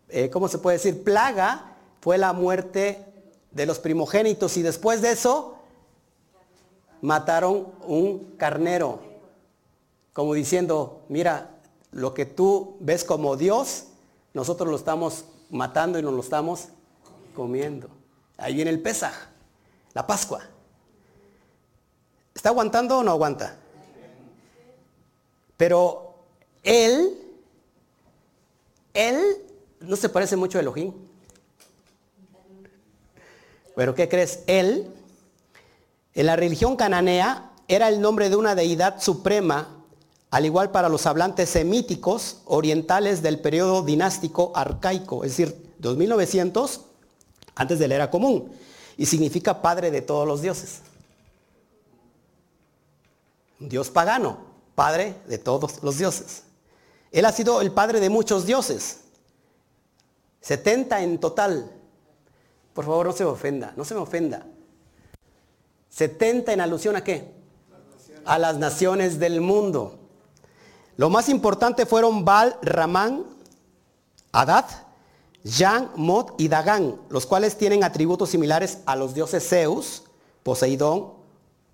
[0.09, 1.03] eh, ¿cómo se puede decir?
[1.03, 3.05] Plaga fue la muerte
[3.51, 4.57] de los primogénitos.
[4.57, 5.59] Y después de eso,
[7.01, 9.01] mataron un carnero.
[10.13, 11.51] Como diciendo, mira,
[11.95, 13.85] lo que tú ves como Dios,
[14.33, 16.67] nosotros lo estamos matando y nos lo estamos
[17.33, 17.87] comiendo.
[18.35, 19.13] Ahí viene el Pesaj,
[19.93, 20.43] la Pascua.
[22.33, 23.57] ¿Está aguantando o no aguanta?
[25.55, 26.15] Pero
[26.63, 27.17] él,
[28.93, 29.23] él
[29.79, 30.93] no se parece mucho a Elohim.
[33.73, 34.43] Pero ¿qué crees?
[34.47, 34.93] Él,
[36.13, 39.74] en la religión cananea, era el nombre de una deidad suprema
[40.35, 46.81] al igual para los hablantes semíticos orientales del periodo dinástico arcaico, es decir, 2900
[47.55, 48.51] antes de la era común,
[48.97, 50.81] y significa padre de todos los dioses.
[53.59, 54.39] Dios pagano,
[54.75, 56.43] padre de todos los dioses.
[57.13, 59.03] Él ha sido el padre de muchos dioses,
[60.41, 61.71] 70 en total.
[62.73, 64.45] Por favor, no se me ofenda, no se me ofenda.
[65.91, 67.31] 70 en alusión a qué?
[68.25, 70.01] A las naciones del mundo.
[70.97, 73.25] Lo más importante fueron Baal, Ramán,
[74.31, 74.65] Adad,
[75.43, 80.03] Yan, Mod y Dagán, los cuales tienen atributos similares a los dioses Zeus,
[80.43, 81.13] Poseidón,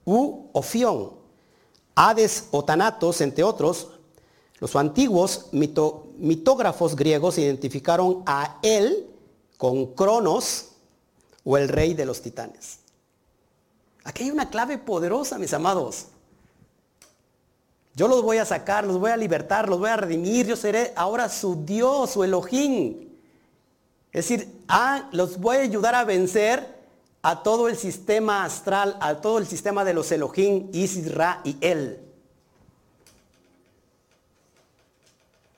[0.06, 1.12] U Ofión,
[1.96, 3.90] Hades o Tanatos, entre otros.
[4.60, 9.08] Los antiguos mitógrafos griegos identificaron a él
[9.58, 10.70] con Cronos
[11.44, 12.80] o el rey de los titanes.
[14.04, 16.08] Aquí hay una clave poderosa, mis amados.
[17.94, 20.48] Yo los voy a sacar, los voy a libertar, los voy a redimir.
[20.48, 23.10] Yo seré ahora su Dios, su Elohim.
[24.12, 26.82] Es decir, ah, los voy a ayudar a vencer
[27.22, 31.58] a todo el sistema astral, a todo el sistema de los Elohim, Isis, Ra y
[31.62, 32.00] Él.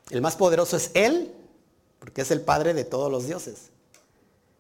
[0.09, 1.31] El más poderoso es Él,
[1.99, 3.69] porque es el padre de todos los dioses.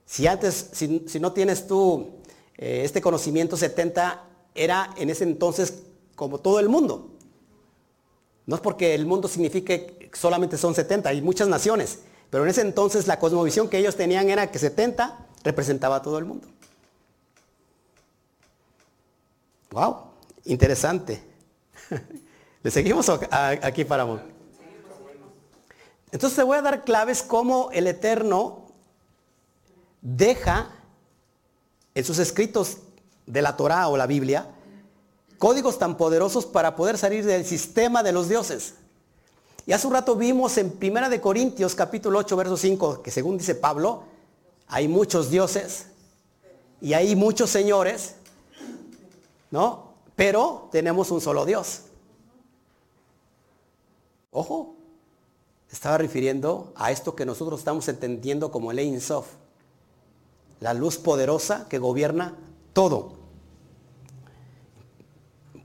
[0.05, 2.11] Si antes, si, no tienes tú
[2.57, 4.23] eh, este conocimiento 70,
[4.55, 5.83] era en ese entonces
[6.15, 7.12] como todo el mundo.
[8.45, 12.49] No es porque el mundo signifique que solamente son 70, hay muchas naciones, pero en
[12.49, 16.47] ese entonces la cosmovisión que ellos tenían era que 70 representaba a todo el mundo.
[19.71, 19.97] Wow,
[20.45, 21.23] interesante.
[22.63, 24.21] ¿Le seguimos aquí paramos?
[26.11, 28.67] Entonces te voy a dar claves cómo el Eterno
[30.01, 30.69] deja
[31.95, 32.77] en sus escritos
[33.25, 34.47] de la Torá o la Biblia
[35.43, 38.75] códigos tan poderosos para poder salir del sistema de los dioses.
[39.65, 43.37] Y hace un rato vimos en Primera de Corintios capítulo 8 verso 5 que según
[43.37, 44.03] dice Pablo,
[44.67, 45.87] hay muchos dioses
[46.79, 48.15] y hay muchos señores,
[49.51, 49.95] ¿no?
[50.15, 51.81] Pero tenemos un solo Dios.
[54.31, 54.75] Ojo,
[55.69, 59.27] estaba refiriendo a esto que nosotros estamos entendiendo como el Ein Sof,
[60.61, 62.37] la luz poderosa que gobierna
[62.71, 63.22] todo.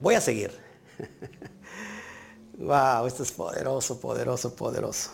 [0.00, 0.52] Voy a seguir.
[2.58, 5.10] wow, esto es poderoso, poderoso, poderoso.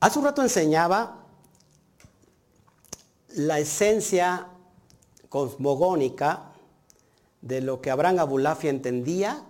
[0.00, 1.26] Hace un rato enseñaba
[3.34, 4.46] la esencia
[5.28, 6.52] cosmogónica
[7.42, 9.44] de lo que Abraham Abulafia entendía,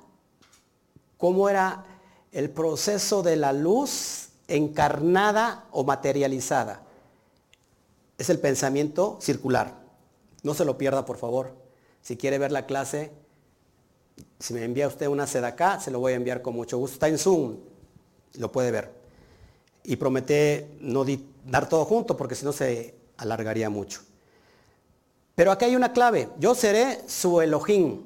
[1.18, 1.84] cómo era
[2.32, 6.87] el proceso de la luz encarnada o materializada
[8.18, 9.80] es el pensamiento circular.
[10.42, 11.56] No se lo pierda, por favor.
[12.02, 13.12] Si quiere ver la clase,
[14.38, 16.94] si me envía usted una acá, se lo voy a enviar con mucho gusto.
[16.94, 17.56] Está en Zoom,
[18.34, 18.92] lo puede ver.
[19.84, 21.04] Y prometé no
[21.46, 24.02] dar todo junto porque si no se alargaría mucho.
[25.34, 26.28] Pero aquí hay una clave.
[26.38, 28.02] Yo seré su Elohim.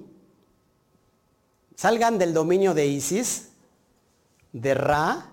[1.74, 3.48] Salgan del dominio de Isis,
[4.52, 5.32] de Ra,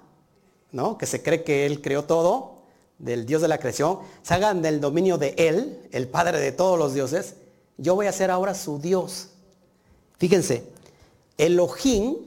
[0.72, 0.98] ¿no?
[0.98, 2.59] que se cree que él creó todo,
[3.00, 4.00] del Dios de la creación.
[4.22, 7.36] Salgan del dominio de Él, el Padre de todos los dioses.
[7.78, 9.30] Yo voy a ser ahora su Dios.
[10.18, 10.64] Fíjense,
[11.38, 12.18] Elohim,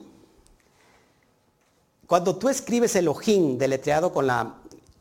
[2.07, 4.55] cuando tú escribes Elohim deletreado con la,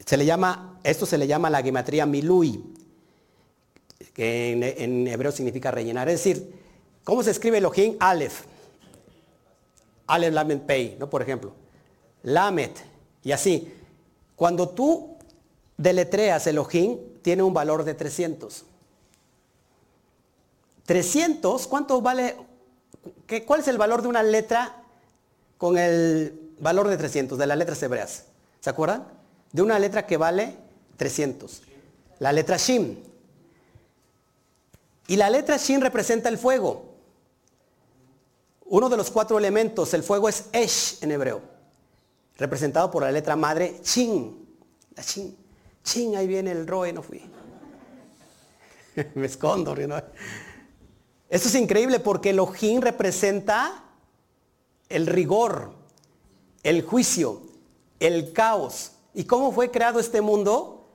[0.06, 2.62] se le llama, esto se le llama la gematría Milui,
[4.14, 6.10] que en, hebreo significa rellenar.
[6.10, 6.54] Es decir,
[7.06, 7.96] ¿cómo se escribe Elohim?
[8.00, 8.42] Aleph.
[10.08, 11.10] Aleph Lamed Pei, ¿no?
[11.10, 11.54] Por ejemplo.
[12.24, 12.78] Lamet.
[13.24, 13.74] Y así.
[14.36, 15.11] Cuando tú
[15.82, 18.66] deletreas Elohim, tiene un valor de 300.
[20.86, 22.36] 300, ¿cuánto vale?
[23.26, 24.84] ¿Qué, ¿Cuál es el valor de una letra
[25.58, 28.26] con el valor de 300 de las letras hebreas?
[28.60, 29.08] ¿Se acuerdan?
[29.52, 30.56] De una letra que vale
[30.98, 31.64] 300.
[32.20, 32.98] La letra Shim.
[35.08, 36.86] Y la letra Shin representa el fuego.
[38.66, 41.42] Uno de los cuatro elementos, el fuego es Esh en hebreo,
[42.38, 44.48] representado por la letra madre Chin.
[44.96, 45.41] La Chin.
[45.84, 47.22] Chin, ahí viene el Roe, no fui.
[49.16, 49.76] Me escondo.
[49.76, 49.96] ¿no?
[51.30, 53.84] Esto es increíble porque el Ojin representa
[54.90, 55.74] el rigor,
[56.64, 57.42] el juicio,
[58.00, 58.92] el caos.
[59.14, 60.90] ¿Y cómo fue creado este mundo?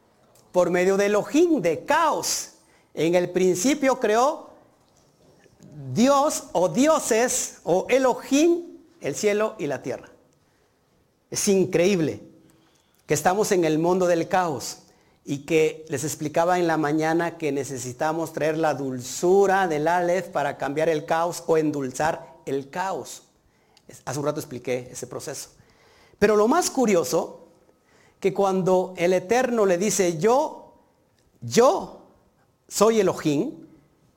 [0.53, 2.53] Por medio del Ojin, de caos.
[2.95, 4.51] En el principio creó
[5.93, 10.09] Dios o dioses o Elohim, el cielo y la tierra.
[11.31, 12.23] Es increíble
[13.07, 14.79] que estamos en el mundo del caos
[15.25, 20.57] y que les explicaba en la mañana que necesitamos traer la dulzura del Aleph para
[20.57, 23.23] cambiar el caos o endulzar el caos.
[24.05, 25.51] Hace un rato expliqué ese proceso.
[26.19, 27.49] Pero lo más curioso,
[28.21, 30.75] que cuando el Eterno le dice yo,
[31.41, 32.03] yo
[32.69, 33.67] soy Elohim,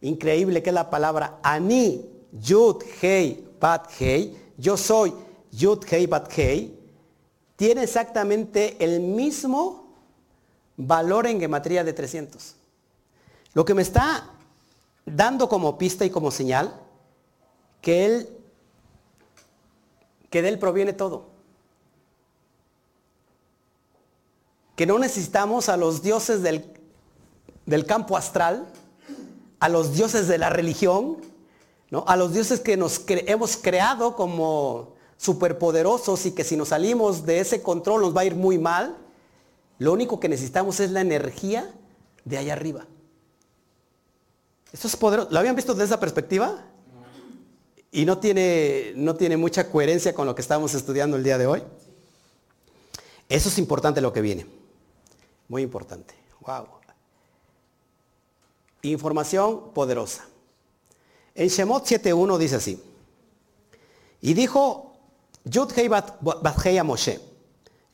[0.01, 5.13] increíble que es la palabra Ani, Yud, Hei, Bat, Hei, yo soy
[5.51, 6.78] Yud, Hei, Bat, Hei,
[7.59, 9.93] tiene exactamente el mismo
[10.77, 12.55] valor en gematría de 300.
[13.53, 14.29] Lo que me está
[15.05, 16.73] dando como pista y como señal
[17.81, 18.29] que él
[20.29, 21.25] que de él proviene todo.
[24.77, 26.63] Que no necesitamos a los dioses del
[27.65, 28.71] del campo astral,
[29.59, 31.17] a los dioses de la religión,
[31.91, 32.05] ¿no?
[32.07, 37.41] a los dioses que nos hemos creado como superpoderosos y que si nos salimos de
[37.41, 38.95] ese control nos va a ir muy mal,
[39.77, 41.69] lo único que necesitamos es la energía
[42.23, 42.87] de allá arriba.
[44.71, 45.29] Esto es poderoso.
[45.29, 46.63] ¿Lo habían visto desde esa perspectiva?
[47.91, 51.47] Y no tiene, no tiene mucha coherencia con lo que estamos estudiando el día de
[51.47, 51.63] hoy.
[53.27, 54.45] Eso es importante lo que viene.
[55.49, 56.13] Muy importante.
[56.41, 56.67] Wow.
[58.83, 60.25] Información poderosa.
[61.35, 62.81] En Shemot 7.1 dice así.
[64.21, 64.88] Y dijo
[65.49, 67.19] Yud Hei a Moshe.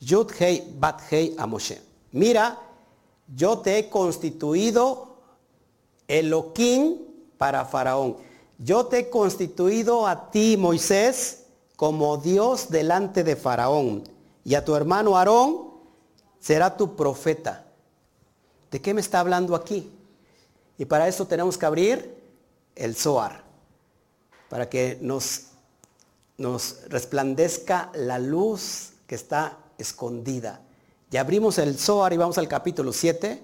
[0.00, 1.80] Yud Hei a Moshe.
[2.12, 2.58] Mira,
[3.34, 5.16] yo te he constituido
[6.06, 6.98] Elohim
[7.38, 8.16] para Faraón.
[8.58, 11.44] Yo te he constituido a ti, Moisés,
[11.76, 14.04] como Dios delante de Faraón.
[14.44, 15.72] Y a tu hermano Aarón
[16.40, 17.64] será tu profeta.
[18.70, 19.90] ¿De qué me está hablando aquí?
[20.78, 22.16] Y para eso tenemos que abrir
[22.74, 23.42] el Zohar,
[24.48, 25.46] para que nos,
[26.38, 30.60] nos resplandezca la luz que está escondida.
[31.10, 33.42] Ya abrimos el Zohar y vamos al capítulo 7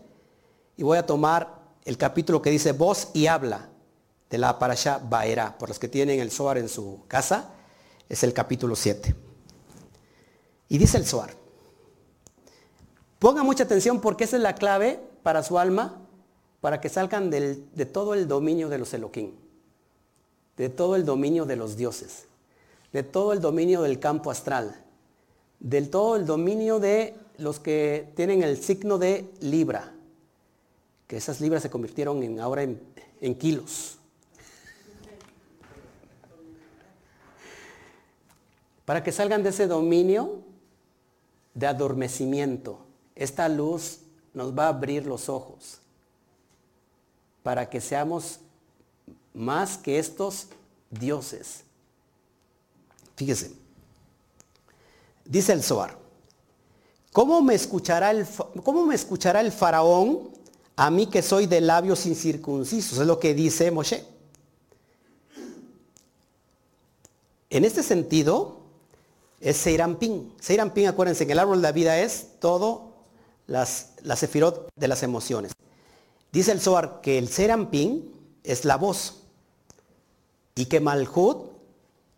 [0.76, 3.68] y voy a tomar el capítulo que dice voz y habla
[4.28, 5.56] de la parasha Baera.
[5.58, 7.50] Por los que tienen el Zohar en su casa,
[8.08, 9.14] es el capítulo 7.
[10.68, 11.34] Y dice el Zohar.
[13.18, 16.00] Ponga mucha atención porque esa es la clave para su alma
[16.60, 19.32] para que salgan de todo el dominio de los Elohim,
[20.56, 22.26] de todo el dominio de los dioses,
[22.92, 24.84] de todo el dominio del campo astral,
[25.60, 29.94] del todo el dominio de los que tienen el signo de libra,
[31.06, 32.80] que esas libras se convirtieron en, ahora en,
[33.20, 33.98] en kilos.
[38.84, 40.40] Para que salgan de ese dominio
[41.54, 42.80] de adormecimiento,
[43.14, 44.00] esta luz
[44.34, 45.80] nos va a abrir los ojos
[47.42, 48.40] para que seamos
[49.34, 50.48] más que estos
[50.90, 51.64] dioses.
[53.16, 53.52] Fíjese,
[55.24, 55.98] dice el Zohar,
[57.12, 60.30] ¿cómo me escuchará el, faraón
[60.76, 64.04] a mí que soy de labios incircuncisos, es lo que dice Moshe.
[67.50, 68.62] En este sentido,
[69.40, 70.32] es Seirampín.
[70.40, 72.92] Seirampín, acuérdense que el árbol de la vida es todo
[73.46, 75.52] las, las sefirot de las emociones.
[76.30, 78.10] Dice el Zohar que el Serampín
[78.42, 79.18] es la voz
[80.54, 81.51] y que Malhut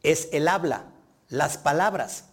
[0.05, 0.84] es el habla,
[1.28, 2.26] las palabras.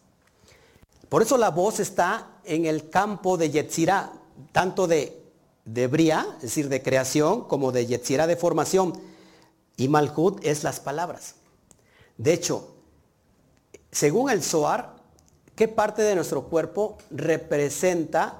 [1.09, 4.11] Por eso la voz está en el campo de Yetzirah,
[4.51, 5.23] tanto de,
[5.65, 8.93] de Bria, es decir, de creación, como de Yetzirah de formación.
[9.77, 11.35] Y Malhut es las palabras.
[12.17, 12.75] De hecho,
[13.91, 14.95] según el Zohar,
[15.55, 18.37] ¿qué parte de nuestro cuerpo representa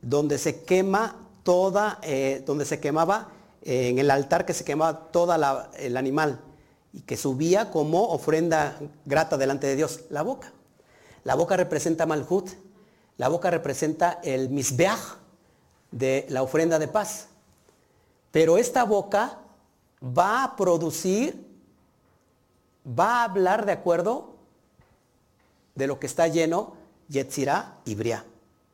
[0.00, 3.32] donde se quema toda, eh, donde se quemaba
[3.62, 6.40] eh, en el altar que se quemaba toda el animal
[6.96, 10.00] y que subía como ofrenda grata delante de Dios?
[10.08, 10.50] La boca.
[11.24, 12.48] La boca representa Malhut,
[13.18, 15.18] la boca representa el misbeach
[15.90, 17.26] de la ofrenda de paz.
[18.32, 19.38] Pero esta boca
[20.02, 21.46] va a producir,
[22.86, 24.34] va a hablar de acuerdo
[25.74, 26.76] de lo que está lleno
[27.08, 28.24] Yetzirah y Bria.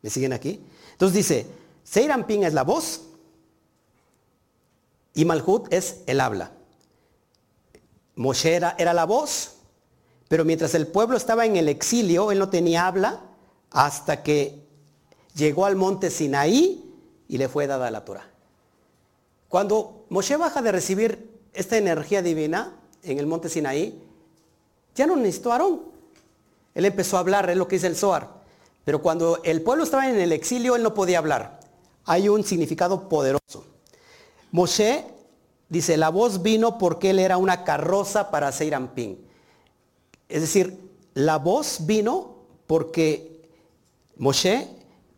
[0.01, 0.65] ¿Me siguen aquí?
[0.93, 1.47] Entonces dice,
[1.83, 3.03] Seirampin es la voz
[5.13, 6.53] y Malhut es el habla.
[8.17, 9.57] Moshe era, la voz
[10.33, 13.21] pero mientras el pueblo estaba en el exilio, él no tenía habla
[13.71, 14.67] hasta que
[15.35, 16.91] llegó al monte Sinaí
[17.29, 18.31] y le fue dada la Torah.
[19.51, 24.03] Cuando Moshe baja de recibir esta energía divina en el monte Sinaí,
[24.95, 25.83] ya no necesitó a Aarón.
[26.75, 28.31] Él empezó a hablar, es lo que dice el Zohar.
[28.87, 31.61] Pero cuando el pueblo estaba en el exilio, él no podía hablar.
[32.07, 33.67] Hay un significado poderoso.
[34.51, 35.05] Moshe
[35.73, 39.19] dice, la voz vino porque él era una carroza para Seirampín.
[40.29, 40.79] Es decir,
[41.15, 43.49] la voz vino porque
[44.19, 44.69] Moshe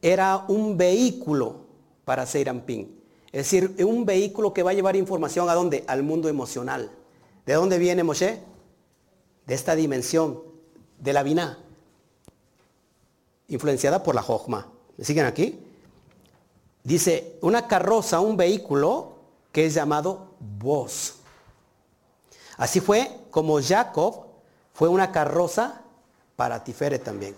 [0.01, 1.57] era un vehículo
[2.05, 3.01] para Seirampín.
[3.33, 5.83] Es decir, un vehículo que va a llevar información a dónde?
[5.89, 6.89] Al mundo emocional.
[7.45, 8.41] ¿De dónde viene Moshe?
[9.47, 10.41] De esta dimensión,
[11.01, 11.59] de la Binah,
[13.49, 14.69] influenciada por la Jochma.
[14.97, 15.59] ¿Me siguen aquí?
[16.85, 19.15] Dice, una carroza, un vehículo
[19.51, 21.17] que es llamado voz.
[22.57, 24.27] Así fue como Jacob
[24.73, 25.83] fue una carroza
[26.37, 27.37] para Tiferet también.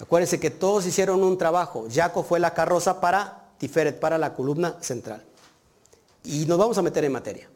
[0.00, 1.86] Acuérdense que todos hicieron un trabajo.
[1.92, 5.22] Jaco fue la carroza para Tiferet, para la columna central.
[6.24, 7.48] Y nos vamos a meter en materia.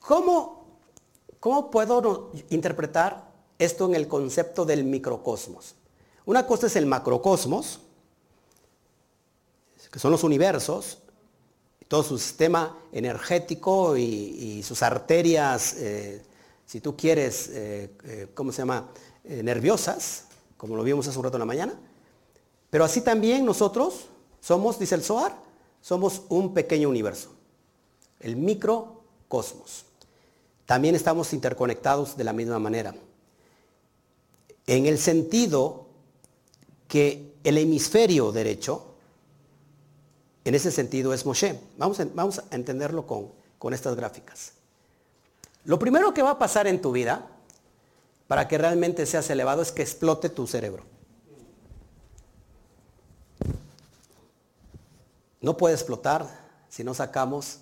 [0.00, 0.66] ¿Cómo,
[1.40, 5.74] cómo puedo interpretar esto en el concepto del microcosmos?
[6.26, 7.80] Una cosa es el macrocosmos,
[9.90, 10.98] que son los universos,
[11.94, 16.22] todo su sistema energético y, sus arterias eh,
[16.66, 18.88] si tú quieres, eh, eh, ¿cómo se llama?
[19.22, 20.24] Nerviosas,
[20.56, 21.74] como lo vimos hace un rato en la mañana.
[22.68, 24.06] Pero así también nosotros
[24.40, 25.36] somos, dice el Zohar,
[25.80, 27.30] somos un pequeño universo,
[28.18, 29.84] el microcosmos.
[30.66, 32.92] También estamos interconectados de la misma manera.
[34.66, 35.86] En el sentido
[36.88, 38.93] que el hemisferio derecho,
[40.44, 41.58] en ese sentido es Moshe.
[41.76, 44.52] Vamos a, entenderlo con estas gráficas.
[45.64, 47.26] Lo primero que va a pasar en tu vida
[48.28, 50.84] para que realmente seas elevado es que explote tu cerebro.
[55.40, 56.26] No puede explotar
[56.68, 57.58] si no sacamos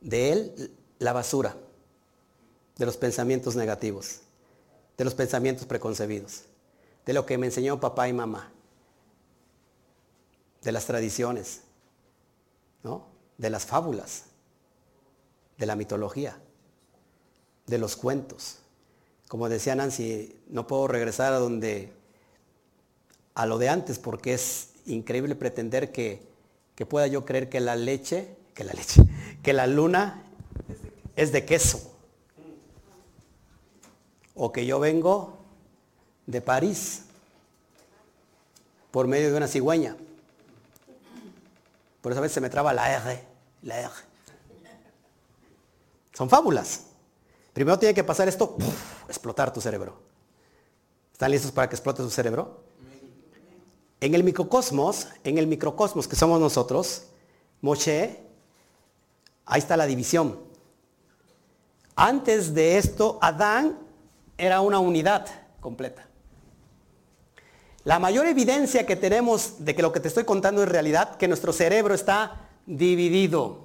[0.00, 1.54] de él la basura
[2.76, 4.20] de los pensamientos negativos,
[4.96, 6.44] de los pensamientos preconcebidos,
[7.04, 8.50] de lo que me enseñó papá y mamá,
[10.62, 11.62] de las tradiciones,
[13.36, 14.24] de las fábulas,
[15.56, 16.38] de la mitología
[17.68, 18.56] de los cuentos.
[19.28, 21.92] Como decía Nancy, no puedo regresar a donde
[23.34, 26.22] a lo de antes porque es increíble pretender que,
[26.74, 29.02] que pueda yo creer que la leche, que la leche,
[29.42, 30.24] que la luna
[31.14, 31.94] es de queso.
[34.34, 35.36] O que yo vengo
[36.26, 37.02] de París
[38.90, 39.96] por medio de una cigüeña.
[42.00, 43.24] Por eso a veces se me traba la R,
[43.62, 43.90] la R.
[46.12, 46.84] Son fábulas.
[47.52, 48.56] Primero tiene que pasar esto,
[49.08, 50.00] explotar tu cerebro.
[51.12, 52.62] ¿Están listos para que explote su cerebro?
[54.00, 57.06] En el microcosmos, en el microcosmos que somos nosotros,
[57.60, 58.20] Moshe,
[59.44, 60.38] ahí está la división.
[61.96, 63.76] Antes de esto, Adán
[64.36, 65.26] era una unidad
[65.60, 66.07] completa.
[67.88, 71.26] La mayor evidencia que tenemos de que lo que te estoy contando es realidad, que
[71.26, 73.64] nuestro cerebro está dividido.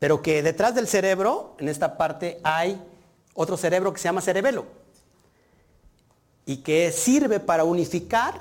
[0.00, 2.82] Pero que detrás del cerebro, en esta parte, hay
[3.34, 4.66] otro cerebro que se llama cerebelo.
[6.44, 8.40] Y que sirve para unificar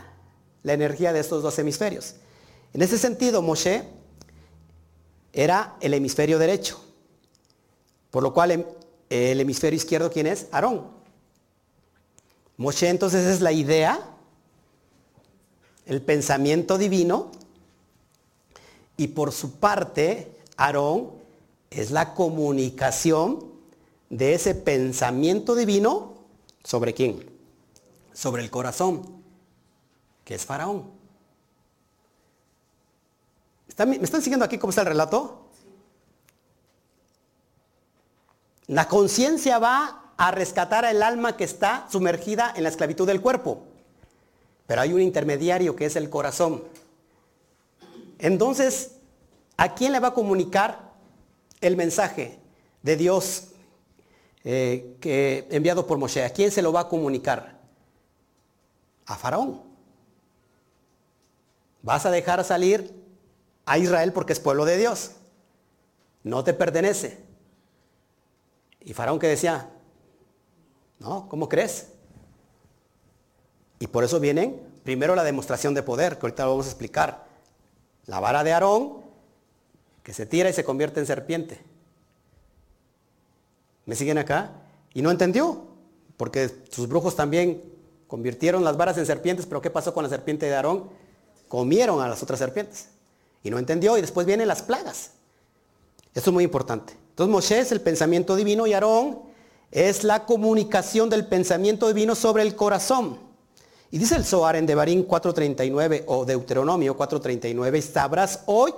[0.64, 2.16] la energía de estos dos hemisferios.
[2.74, 3.84] En ese sentido, Moshe
[5.34, 6.84] era el hemisferio derecho,
[8.10, 8.66] por lo cual em,
[9.12, 10.48] el hemisferio izquierdo, ¿quién es?
[10.52, 11.01] Aarón.
[12.58, 14.00] Moshe entonces es la idea,
[15.86, 17.32] el pensamiento divino,
[18.98, 21.12] y por su parte, Aarón
[21.72, 23.52] es la comunicación
[24.10, 26.14] de ese pensamiento divino
[26.64, 27.26] sobre quién?
[28.14, 29.24] Sobre el corazón,
[30.24, 30.92] que es Faraón.
[33.88, 35.48] ¿Me están siguiendo aquí cómo está el relato?
[38.68, 43.64] La conciencia va a rescatar al alma que está sumergida en la esclavitud del cuerpo.
[44.68, 46.64] Pero hay un intermediario que es el corazón.
[48.20, 48.98] Entonces,
[49.58, 50.92] ¿a quién le va a comunicar
[51.60, 52.38] el mensaje
[52.84, 53.48] de Dios
[54.44, 56.24] eh, que, enviado por Moshe?
[56.24, 57.58] ¿A quién se lo va a comunicar?
[59.08, 59.64] A Faraón.
[61.82, 62.94] ¿Vas a dejar salir
[63.66, 65.14] a Israel porque es pueblo de Dios.
[66.22, 67.18] No te pertenece.
[68.82, 69.68] Y Faraón que decía,
[71.02, 71.88] no, ¿cómo crees?
[73.80, 77.26] Y por eso vienen primero la demostración de poder, que ahorita lo vamos a explicar.
[78.06, 78.98] La vara de Aarón,
[80.04, 81.60] que se tira y se convierte en serpiente.
[83.88, 84.52] ¿Me siguen acá?
[84.94, 85.66] Y no entendió,
[86.18, 87.64] porque sus brujos también
[88.06, 90.88] convirtieron las varas en serpientes, pero ¿qué pasó con la serpiente de Aarón?
[91.48, 92.90] Comieron a las otras serpientes.
[93.42, 95.14] Y no entendió y después vienen las plagas.
[96.14, 96.94] Esto es muy importante.
[97.10, 99.31] Entonces Moshe es el pensamiento divino y Aarón
[99.72, 103.18] es la comunicación del pensamiento divino sobre el corazón.
[103.90, 108.74] Y dice el Zohar en Devarim 4.39 o Deuteronomio 4.39, sabrás hoy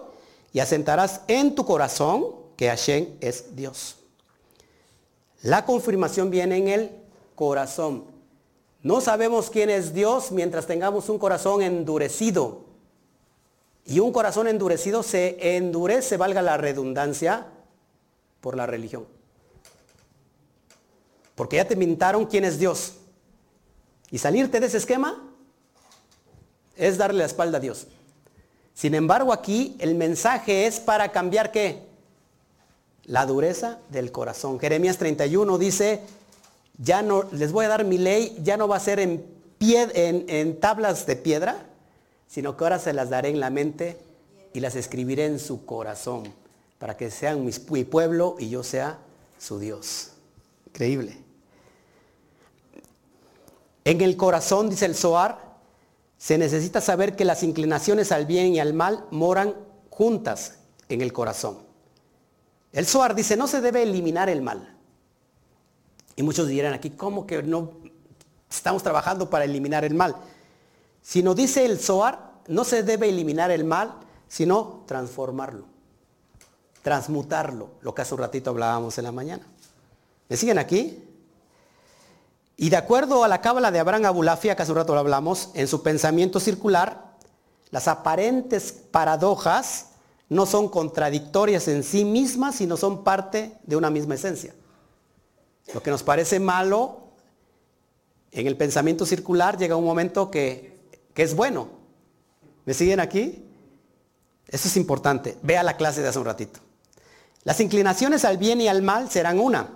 [0.52, 3.98] y asentarás en tu corazón que Hashem es Dios.
[5.42, 6.92] La confirmación viene en el
[7.36, 8.06] corazón.
[8.82, 12.62] No sabemos quién es Dios mientras tengamos un corazón endurecido.
[13.86, 17.48] Y un corazón endurecido se endurece, valga la redundancia,
[18.40, 19.06] por la religión.
[21.36, 22.94] Porque ya te mintaron quién es Dios.
[24.12, 25.22] Y salirte de ese esquema
[26.76, 27.88] es darle la espalda a Dios.
[28.74, 31.84] Sin embargo, aquí el mensaje es para cambiar qué?
[33.06, 34.60] La dureza del corazón.
[34.60, 36.02] Jeremías 31 dice,
[36.78, 39.26] ya no, les voy a dar mi ley, ya no va a ser en,
[39.60, 41.66] en, en tablas de piedra,
[42.28, 43.98] sino que ahora se las daré en la mente
[44.54, 46.34] y las escribiré en su corazón,
[46.80, 49.00] para que sean mi pueblo y yo sea
[49.40, 50.12] su Dios.
[50.68, 51.23] Increíble.
[53.86, 55.54] En el corazón, dice el Zohar,
[56.18, 59.56] se necesita saber que las inclinaciones al bien y al mal moran
[59.90, 61.58] juntas en el corazón.
[62.72, 64.76] El Zohar dice, no se debe eliminar el mal.
[66.16, 67.72] Y muchos dirán aquí, ¿cómo que no
[68.50, 70.16] estamos trabajando para eliminar el mal?
[71.02, 73.96] Sino dice el Zohar, no se debe eliminar el mal,
[74.28, 75.66] sino transformarlo,
[76.82, 79.46] transmutarlo, lo que hace un ratito hablábamos en la mañana.
[80.30, 81.04] ¿Me siguen aquí?
[82.56, 85.50] Y de acuerdo a la cábala de Abraham Abulafia, que hace un rato lo hablamos,
[85.54, 87.14] en su pensamiento circular,
[87.72, 89.88] las aparentes paradojas
[90.30, 94.54] no son contradictorias en sí mismas, sino son parte de una misma esencia.
[95.74, 97.00] Lo que nos parece malo
[98.32, 100.74] en el pensamiento circular llega un momento que
[101.14, 101.70] que es bueno.
[102.66, 103.46] ¿Me siguen aquí?
[104.48, 105.38] Eso es importante.
[105.42, 106.60] Vea la clase de hace un ratito.
[107.44, 109.70] Las inclinaciones al bien y al mal serán una.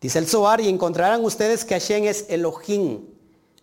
[0.00, 3.06] Dice el Zohar, y encontrarán ustedes que Hashem es Elohim.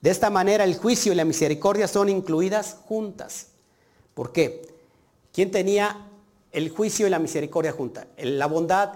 [0.01, 3.47] De esta manera el juicio y la misericordia son incluidas juntas.
[4.13, 4.67] ¿Por qué?
[5.33, 6.07] ¿Quién tenía
[6.51, 8.07] el juicio y la misericordia juntas?
[8.17, 8.93] La bondad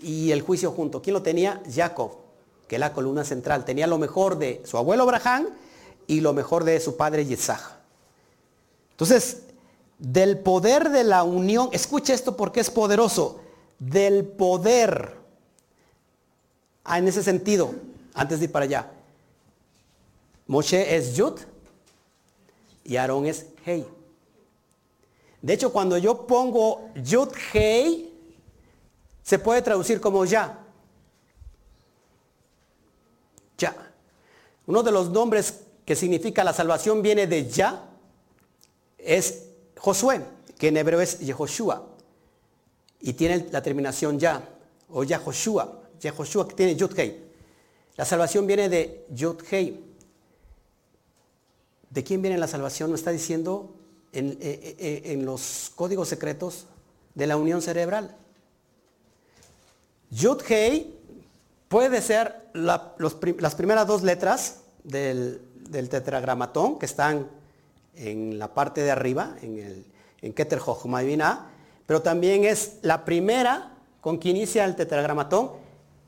[0.00, 1.02] y el juicio junto.
[1.02, 1.62] ¿Quién lo tenía?
[1.72, 2.12] Jacob,
[2.68, 3.64] que es la columna central.
[3.64, 5.48] Tenía lo mejor de su abuelo Abraham
[6.06, 7.60] y lo mejor de su padre Yitzhak.
[8.92, 9.42] Entonces,
[9.98, 13.40] del poder de la unión, escucha esto porque es poderoso,
[13.78, 15.16] del poder,
[16.86, 17.74] ah, en ese sentido,
[18.14, 18.90] antes de ir para allá,
[20.46, 21.40] Moshe es Yud
[22.84, 23.84] y Aarón es Hei.
[25.42, 28.12] De hecho, cuando yo pongo Yud Hei,
[29.22, 30.64] se puede traducir como ya.
[33.58, 33.74] Ya.
[34.66, 37.88] Uno de los nombres que significa la salvación viene de Ya,
[38.98, 39.46] es
[39.78, 40.20] Josué,
[40.58, 41.86] que en hebreo es Yehoshua.
[43.00, 44.42] Y tiene la terminación Ya,
[44.88, 45.85] o Yahoshua.
[46.10, 46.98] Yehoshua tiene Yud
[47.96, 49.42] La salvación viene de Yud
[51.90, 52.90] ¿De quién viene la salvación?
[52.90, 53.76] ¿No está diciendo
[54.16, 56.66] en, eh, eh, eh, los códigos secretos
[57.14, 58.14] de la unión cerebral.
[60.10, 60.42] Yud
[61.68, 65.40] puede ser las primeras dos letras del,
[65.70, 67.28] tetragramatón que están
[67.94, 69.84] en la parte de arriba, en, el,
[70.22, 70.60] en Keter
[71.86, 75.50] pero también es la primera con que inicia el tetragramatón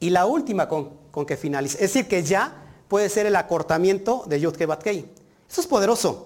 [0.00, 1.74] y la última con, con que finaliza.
[1.76, 5.10] Es decir, que ya puede ser el acortamiento de Yud Bat Kei.
[5.48, 6.24] Eso es poderoso.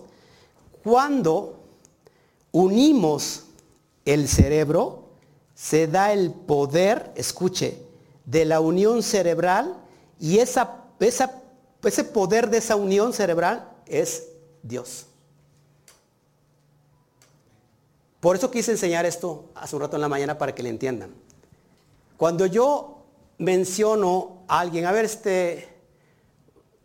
[0.82, 1.60] Cuando
[2.50, 3.44] unimos
[4.04, 5.10] el cerebro,
[5.54, 7.82] se da el poder, escuche,
[8.24, 9.76] de la unión cerebral
[10.18, 14.28] y esa, ese poder de esa unión cerebral es
[14.62, 15.06] Dios.
[18.20, 21.12] Por eso quise enseñar esto hace un rato en la mañana para que le entiendan.
[22.16, 23.01] Cuando yo
[23.42, 25.68] menciono a alguien, a ver este,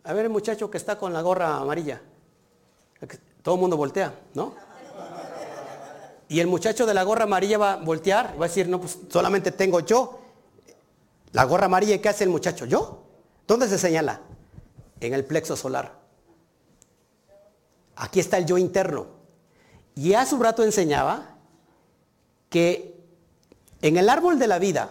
[0.03, 2.01] a ver el muchacho que está con la gorra amarilla,
[3.43, 4.55] todo el mundo voltea, ¿no?
[6.29, 8.97] Y el muchacho de la gorra amarilla va a voltear, va a decir, no, pues
[9.09, 10.19] solamente tengo yo.
[11.31, 12.65] La gorra amarilla, ¿y qué hace el muchacho?
[12.65, 13.03] ¿Yo?
[13.47, 14.19] ¿Dónde se señala?
[14.99, 15.93] En el plexo solar.
[17.95, 19.07] Aquí está el yo interno.
[19.95, 21.37] Y hace un rato enseñaba
[22.49, 22.99] que
[23.81, 24.89] en el árbol de la vida,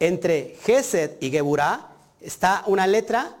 [0.00, 3.36] entre Gesed y Geburah, está una letra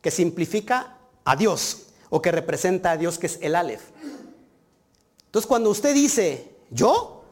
[0.00, 3.82] que simplifica a Dios o que representa a Dios, que es el Aleph.
[5.26, 7.24] Entonces cuando usted dice, yo,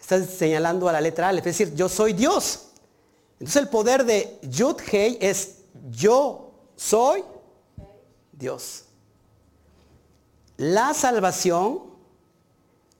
[0.00, 2.68] está señalando a la letra Aleph, es decir, yo soy Dios.
[3.38, 5.58] Entonces el poder de Yud Hei es
[5.90, 7.22] yo soy
[8.32, 8.84] Dios.
[10.56, 11.95] La salvación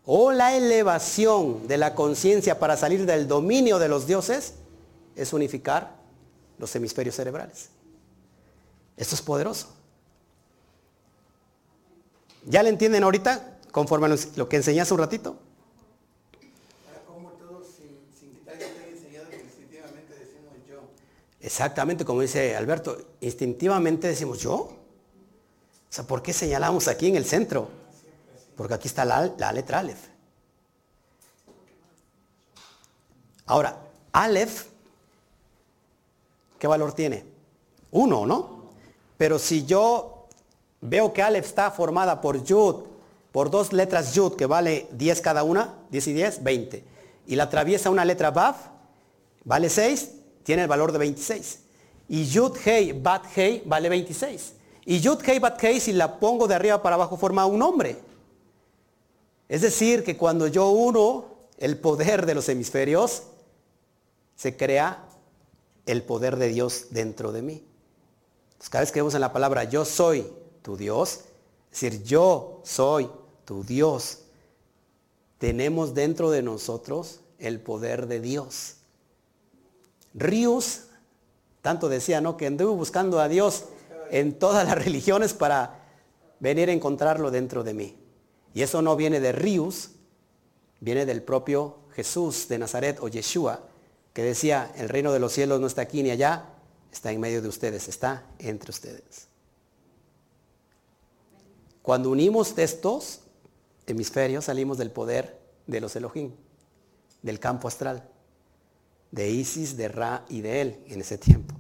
[0.07, 4.55] o la elevación de la conciencia para salir del dominio de los dioses
[5.17, 5.97] es unificar
[6.59, 7.71] los hemisferios cerebrales.
[8.97, 9.69] Esto es poderoso.
[12.45, 13.59] ¿Ya le entienden ahorita?
[13.73, 15.39] Conforme a lo que enseñé hace un ratito.
[21.41, 24.55] Exactamente, como dice Alberto, instintivamente decimos yo.
[24.55, 24.77] O
[25.89, 27.69] sea, ¿por qué señalamos aquí en el centro?
[28.57, 30.09] Porque aquí está la, letra Aleph.
[33.47, 33.77] Ahora,
[34.13, 34.65] Aleph,
[36.59, 37.25] ¿qué valor tiene?
[37.93, 38.71] Uno, ¿no?
[39.19, 40.27] Pero si yo
[40.81, 42.77] veo que Aleph está formada por Yud,
[43.31, 46.85] por dos letras Yud, que vale 10 cada una, 10 y 10, 20,
[47.27, 48.57] y la atraviesa una letra Baf,
[49.45, 50.11] vale 6,
[50.43, 51.61] tiene el valor de 26.
[52.09, 54.53] Y Yud Hei Bat Hei vale 26.
[54.87, 57.99] Y Yud Hei Bat Hei si la pongo de arriba para abajo forma un nombre.
[59.49, 63.23] Es decir, que cuando yo uno el poder de los hemisferios,
[64.35, 65.05] se crea
[65.87, 67.65] el poder de Dios dentro de mí.
[68.71, 70.27] cada vez que vemos en la palabra yo soy
[70.63, 71.21] tu Dios,
[71.73, 73.09] es decir, yo soy
[73.45, 74.19] tu Dios,
[75.39, 78.77] tenemos dentro de nosotros el poder de Dios.
[80.15, 80.85] Rius,
[81.61, 82.37] tanto decía, ¿no?
[82.37, 83.65] Que anduve buscando a Dios
[84.11, 85.85] en todas las religiones para
[86.41, 87.97] venir a encontrarlo dentro de mí.
[88.57, 89.91] Y eso no viene de Rius,
[90.81, 93.69] viene del propio Jesús de Nazaret o Yeshua,
[94.15, 96.55] que decía, el reino de los cielos no está aquí ni allá,
[96.91, 99.29] está en medio de ustedes, está entre ustedes.
[101.83, 103.21] Cuando unimos estos
[103.87, 106.33] hemisferios, salimos del poder de los Elohim,
[107.21, 108.09] del campo astral
[109.11, 111.55] de Isis, de Ra y de él en ese tiempo.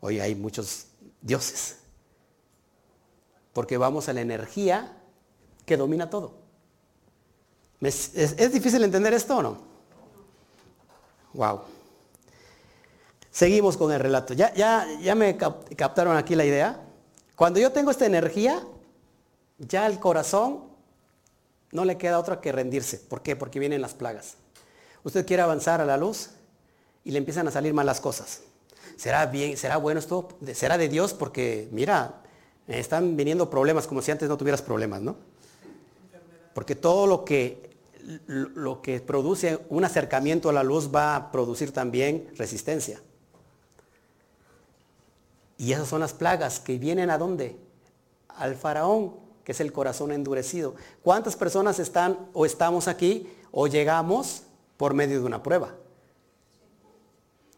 [0.00, 0.86] Hoy hay muchos
[1.22, 1.76] dioses.
[3.52, 5.00] Porque vamos a la energía
[5.64, 6.32] que domina todo.
[7.80, 9.58] ¿Es, difícil entender esto o no?
[11.34, 11.60] Wow.
[13.30, 14.32] Seguimos con el relato.
[14.34, 16.80] Ya, ya, ya me captaron aquí la idea.
[17.36, 18.62] Cuando yo tengo esta energía,
[19.58, 20.64] ya el corazón
[21.72, 22.98] no le queda otra que rendirse.
[22.98, 23.36] ¿Por qué?
[23.36, 24.36] Porque vienen las plagas.
[25.02, 26.30] Usted quiere avanzar a la luz,
[27.04, 28.40] y le empiezan a salir malas cosas.
[28.96, 30.28] ¿Será bien, será bueno esto?
[30.54, 31.12] ¿Será de Dios?
[31.12, 32.22] Porque, mira,
[32.66, 35.16] están viniendo problemas como si antes no tuvieras problemas, ¿no?
[36.54, 37.70] Porque todo lo que,
[38.16, 43.02] lo que produce un acercamiento a la luz va a producir también resistencia.
[45.58, 47.58] Y esas son las plagas que vienen a dónde?
[48.28, 50.74] Al faraón, que es el corazón endurecido.
[51.02, 54.44] ¿Cuántas personas están o estamos aquí o llegamos
[54.76, 55.74] por medio de una prueba?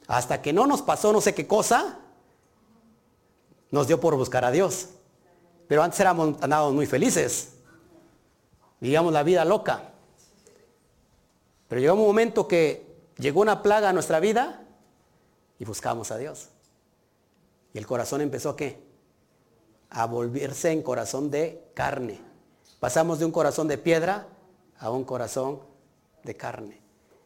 [0.07, 1.99] Hasta que no nos pasó no sé qué cosa,
[3.70, 4.90] nos dio por buscar a Dios.
[5.68, 7.55] Pero antes éramos, andábamos muy felices.
[8.81, 9.93] Vivíamos la vida loca.
[11.68, 12.87] Pero llegó un momento que
[13.18, 14.64] llegó una plaga a nuestra vida
[15.59, 16.49] y buscamos a Dios.
[17.72, 18.81] Y el corazón empezó a qué?
[19.91, 22.20] A volverse en corazón de carne.
[22.81, 24.29] Pasamos de un corazón de piedra
[24.79, 25.61] a un corazón
[26.22, 26.81] de carne.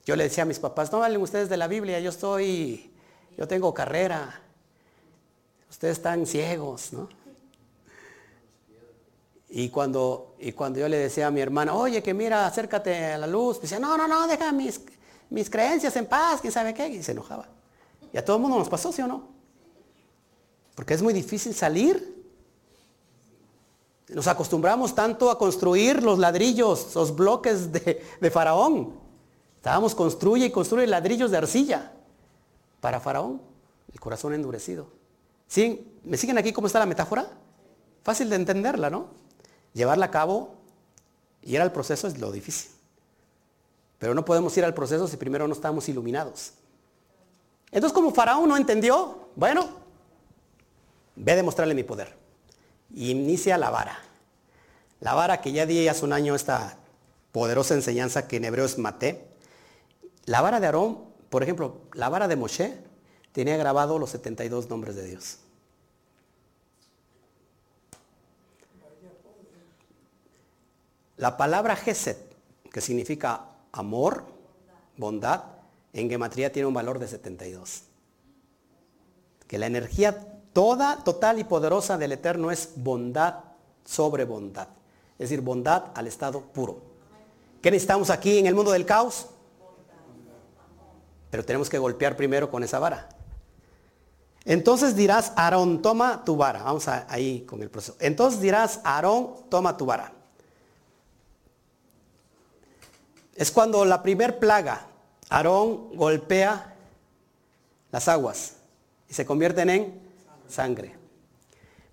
[0.05, 2.93] Yo le decía a mis papás, no hablen ustedes de la Biblia, yo estoy,
[3.37, 4.41] yo tengo carrera.
[5.69, 7.09] Ustedes están ciegos, ¿no?
[9.53, 13.19] Y cuando, y cuando yo le decía a mi hermana, oye, que mira, acércate a
[13.19, 14.81] la luz, decía, no, no, no, deja mis,
[15.29, 17.49] mis creencias en paz, quién sabe qué, y se enojaba.
[18.13, 19.29] Y a todo el mundo nos pasó, ¿sí o no?
[20.77, 22.17] Porque es muy difícil salir.
[24.09, 28.95] Nos acostumbramos tanto a construir los ladrillos, los bloques de, de Faraón.
[29.57, 31.93] Estábamos construye y construye ladrillos de arcilla
[32.81, 33.43] para Faraón,
[33.93, 34.87] el corazón endurecido.
[35.49, 35.99] ¿Sí?
[36.05, 37.29] ¿Me siguen aquí cómo está la metáfora?
[38.03, 39.20] Fácil de entenderla, ¿no?
[39.75, 40.55] Llevarla a cabo
[41.43, 42.71] y ir al proceso es lo difícil.
[43.99, 46.53] Pero no podemos ir al proceso si primero no estamos iluminados.
[47.71, 49.69] Entonces como Faraón no entendió, bueno,
[51.17, 52.17] ve a demostrarle mi poder.
[52.93, 53.99] Y inicia la vara.
[55.01, 56.77] La vara que ya di hace un año esta
[57.33, 59.29] poderosa enseñanza que en hebreo es maté.
[60.25, 60.99] La vara de Aarón,
[61.31, 62.79] por ejemplo, la vara de Moshe
[63.33, 65.39] tenía grabado los 72 nombres de Dios.
[71.21, 72.17] La palabra Geset,
[72.73, 74.25] que significa amor,
[74.97, 75.43] bondad,
[75.93, 77.83] en gematría tiene un valor de 72.
[79.47, 80.19] Que la energía
[80.55, 83.35] toda, total y poderosa del Eterno es bondad
[83.85, 84.69] sobre bondad.
[85.19, 86.81] Es decir, bondad al estado puro.
[87.61, 89.27] ¿Qué necesitamos aquí en el mundo del caos?
[91.29, 93.11] Pero tenemos que golpear primero con esa vara.
[94.47, 96.63] Entonces dirás, Aarón, toma tu vara.
[96.63, 97.99] Vamos ahí con el proceso.
[98.01, 100.15] Entonces dirás, Aarón, toma tu vara.
[103.41, 104.87] Es cuando la primer plaga,
[105.31, 106.75] Aarón golpea
[107.91, 108.57] las aguas
[109.09, 109.95] y se convierten en
[110.47, 110.95] sangre.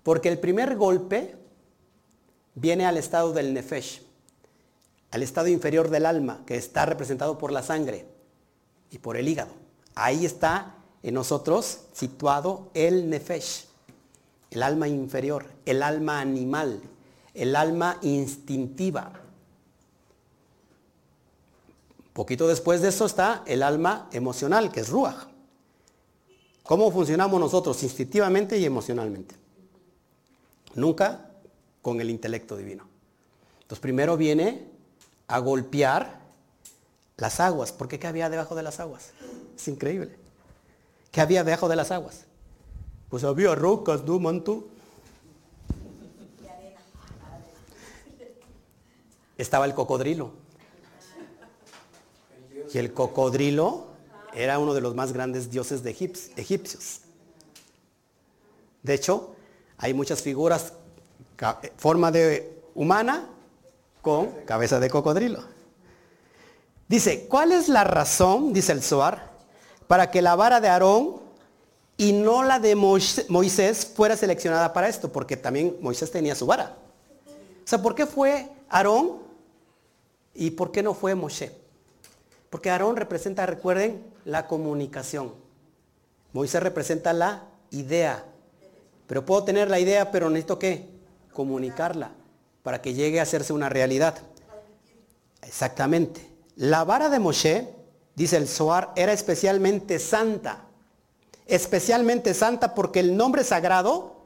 [0.02, 1.36] Porque el primer golpe
[2.54, 4.02] viene al estado del nefesh,
[5.10, 8.04] al estado inferior del alma, que está representado por la sangre
[8.90, 9.52] y por el hígado.
[9.94, 13.64] Ahí está en nosotros situado el nefesh,
[14.50, 16.82] el alma inferior, el alma animal,
[17.32, 19.22] el alma instintiva.
[22.18, 25.28] Poquito después de eso está el alma emocional, que es ruach.
[26.64, 29.36] ¿Cómo funcionamos nosotros instintivamente y emocionalmente?
[30.74, 31.30] Nunca
[31.80, 32.88] con el intelecto divino.
[33.60, 34.66] Entonces primero viene
[35.28, 36.18] a golpear
[37.18, 37.70] las aguas.
[37.70, 38.00] ¿Por qué?
[38.00, 39.12] ¿Qué había debajo de las aguas?
[39.56, 40.16] Es increíble.
[41.12, 42.24] ¿Qué había debajo de las aguas?
[43.10, 44.66] Pues había rocas, ¿no, manto?
[49.36, 50.47] Estaba el cocodrilo.
[52.72, 53.86] Y el cocodrilo
[54.34, 57.00] era uno de los más grandes dioses de egipcios.
[58.82, 59.34] De hecho,
[59.76, 60.72] hay muchas figuras,
[61.76, 63.28] forma de humana
[64.02, 65.42] con cabeza de cocodrilo.
[66.88, 69.30] Dice, ¿cuál es la razón, dice el Zohar,
[69.86, 71.16] para que la vara de Aarón
[71.96, 75.12] y no la de Moisés fuera seleccionada para esto?
[75.12, 76.76] Porque también Moisés tenía su vara.
[77.26, 79.18] O sea, ¿por qué fue Aarón
[80.34, 81.67] y por qué no fue Moshe?
[82.50, 85.34] Porque Aarón representa, recuerden, la comunicación.
[86.32, 88.24] Moisés representa la idea.
[89.06, 90.88] Pero puedo tener la idea, pero necesito qué?
[91.32, 92.12] Comunicarla
[92.62, 94.18] para que llegue a hacerse una realidad.
[95.42, 96.26] Exactamente.
[96.56, 97.68] La vara de Moshe,
[98.14, 100.64] dice el Zohar, era especialmente santa.
[101.46, 104.16] Especialmente santa porque el nombre sagrado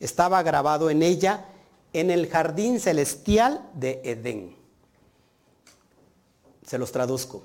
[0.00, 1.46] estaba grabado en ella
[1.92, 4.56] en el jardín celestial de Edén.
[6.66, 7.44] Se los traduzco.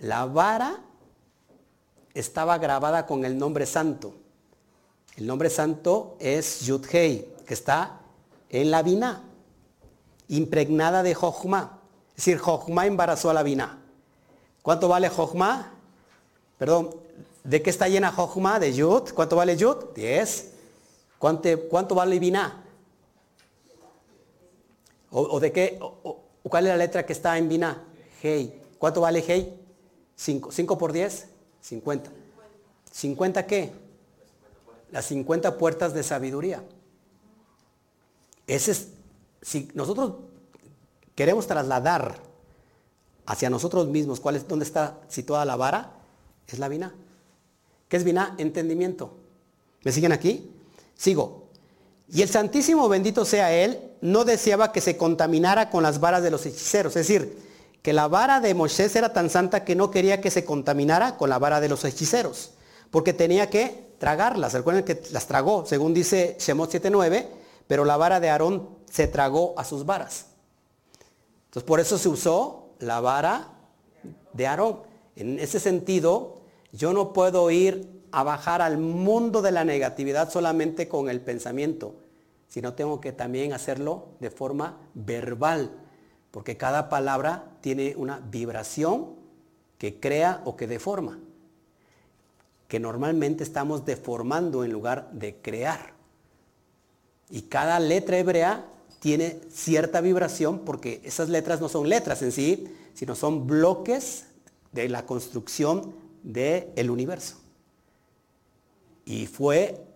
[0.00, 0.80] La vara
[2.14, 4.14] estaba grabada con el nombre santo.
[5.16, 8.00] El nombre santo es Yudhei, que está
[8.50, 9.22] en la vina,
[10.28, 11.80] impregnada de Jochma.
[12.10, 13.78] Es decir, Jochma embarazó a la vina.
[14.62, 15.72] ¿Cuánto vale Jochma?
[16.58, 16.94] Perdón,
[17.44, 18.58] ¿de qué está llena Jochma?
[18.58, 19.12] De Yud.
[19.14, 19.94] ¿Cuánto vale Yud?
[19.94, 20.52] 10.
[21.18, 22.62] ¿Cuánto, vale vina?
[25.10, 25.78] ¿O, de qué?
[26.42, 27.82] ¿Cuál es la letra que está en vina?
[28.22, 28.62] Hei.
[28.78, 29.65] ¿Cuánto vale Hei?
[30.16, 30.50] 5.
[30.50, 31.28] 5 por 10,
[31.60, 32.10] 50.
[32.94, 33.72] ¿50 qué?
[34.90, 36.62] Las 50 puertas de sabiduría.
[38.46, 38.88] Ese es,
[39.42, 40.14] si nosotros
[41.14, 42.20] queremos trasladar
[43.26, 45.92] hacia nosotros mismos cuál es, dónde está situada la vara,
[46.46, 46.94] es la vina.
[47.88, 48.34] ¿Qué es vina?
[48.38, 49.16] Entendimiento.
[49.82, 50.50] ¿Me siguen aquí?
[50.96, 51.46] Sigo.
[52.08, 56.30] Y el Santísimo bendito sea Él, no deseaba que se contaminara con las varas de
[56.30, 56.94] los hechiceros.
[56.96, 57.45] Es decir,
[57.86, 61.30] que la vara de Moisés era tan santa que no quería que se contaminara con
[61.30, 62.50] la vara de los hechiceros,
[62.90, 64.54] porque tenía que tragarlas.
[64.54, 67.28] Recuerden que las tragó, según dice Shemot 7.9,
[67.68, 70.26] pero la vara de Aarón se tragó a sus varas.
[71.44, 73.52] Entonces por eso se usó la vara
[74.32, 74.80] de Aarón.
[75.14, 76.40] En ese sentido,
[76.72, 81.94] yo no puedo ir a bajar al mundo de la negatividad solamente con el pensamiento.
[82.48, 85.85] sino tengo que también hacerlo de forma verbal,
[86.36, 89.14] porque cada palabra tiene una vibración
[89.78, 91.18] que crea o que deforma,
[92.68, 95.94] que normalmente estamos deformando en lugar de crear.
[97.30, 98.66] Y cada letra hebrea
[99.00, 104.26] tiene cierta vibración porque esas letras no son letras en sí, sino son bloques
[104.72, 107.38] de la construcción del universo.
[109.06, 109.86] Y fue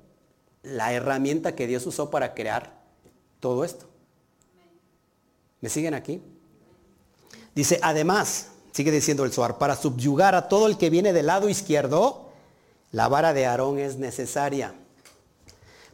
[0.62, 2.80] la herramienta que Dios usó para crear
[3.40, 3.89] todo esto.
[5.60, 6.22] ¿Me siguen aquí?
[7.54, 11.48] Dice, además, sigue diciendo el Suar, para subyugar a todo el que viene del lado
[11.48, 12.30] izquierdo,
[12.92, 14.74] la vara de Aarón es necesaria.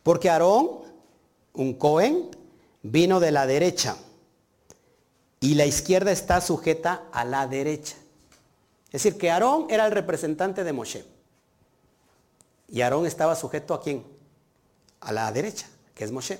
[0.02, 0.82] Porque Aarón,
[1.54, 2.30] un Cohen,
[2.82, 3.96] vino de la derecha
[5.40, 7.96] y la izquierda está sujeta a la derecha.
[8.86, 11.04] Es decir, que Aarón era el representante de Moshe.
[12.68, 14.04] Y Aarón estaba sujeto a quién?
[15.00, 16.38] A la derecha, que es Moshe.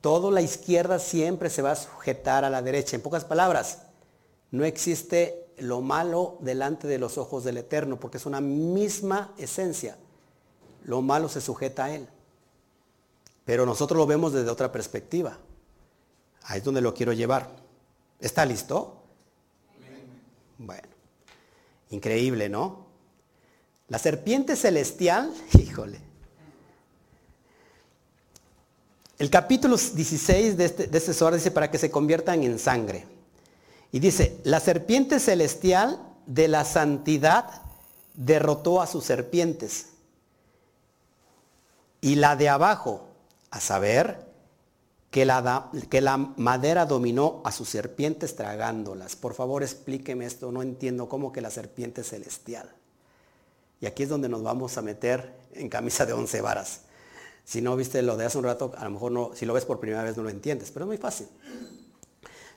[0.00, 2.96] Todo la izquierda siempre se va a sujetar a la derecha.
[2.96, 3.82] En pocas palabras,
[4.50, 9.96] no existe lo malo delante de los ojos del Eterno, porque es una misma esencia.
[10.84, 12.08] Lo malo se sujeta a Él.
[13.44, 15.38] Pero nosotros lo vemos desde otra perspectiva.
[16.44, 17.50] Ahí es donde lo quiero llevar.
[18.20, 19.02] ¿Está listo?
[20.58, 20.88] Bueno,
[21.90, 22.86] increíble, ¿no?
[23.88, 26.07] La serpiente celestial, híjole.
[29.18, 33.04] El capítulo 16 de este, de este dice para que se conviertan en sangre.
[33.90, 37.62] Y dice, la serpiente celestial de la santidad
[38.14, 39.86] derrotó a sus serpientes.
[42.00, 43.08] Y la de abajo,
[43.50, 44.28] a saber,
[45.10, 49.16] que la, que la madera dominó a sus serpientes tragándolas.
[49.16, 52.70] Por favor, explíqueme esto, no entiendo cómo que la serpiente celestial.
[53.80, 56.82] Y aquí es donde nos vamos a meter en camisa de once varas.
[57.48, 59.64] Si no viste lo de hace un rato, a lo mejor no, si lo ves
[59.64, 61.28] por primera vez no lo entiendes, pero es muy fácil.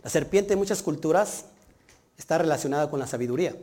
[0.04, 1.46] La serpiente en muchas culturas
[2.18, 3.56] está relacionada con la sabiduría.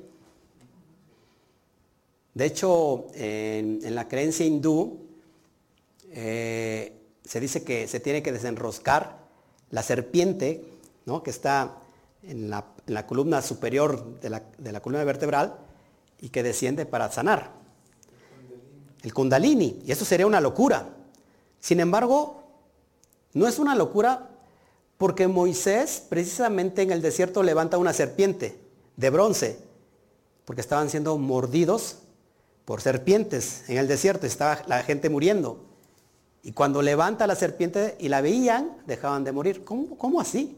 [2.32, 5.00] De hecho, en, la creencia hindú,
[6.12, 9.18] eh, se dice que se tiene que desenroscar
[9.68, 10.64] la serpiente,
[11.04, 11.22] ¿no?
[11.22, 11.76] que está
[12.22, 12.64] en la,
[13.06, 15.58] columna superior de la, columna vertebral
[16.22, 17.50] y que desciende para sanar.
[19.02, 19.82] El kundalini.
[19.84, 20.94] Y eso sería una locura.
[21.60, 22.42] Sin embargo,
[23.32, 24.30] no es una locura
[24.96, 28.58] porque Moisés precisamente en el desierto levanta una serpiente
[28.96, 29.58] de bronce,
[30.44, 31.98] porque estaban siendo mordidos
[32.64, 35.64] por serpientes en el desierto, estaba la gente muriendo.
[36.42, 39.64] Y cuando levanta la serpiente y la veían, dejaban de morir.
[39.64, 40.56] ¿Cómo, así?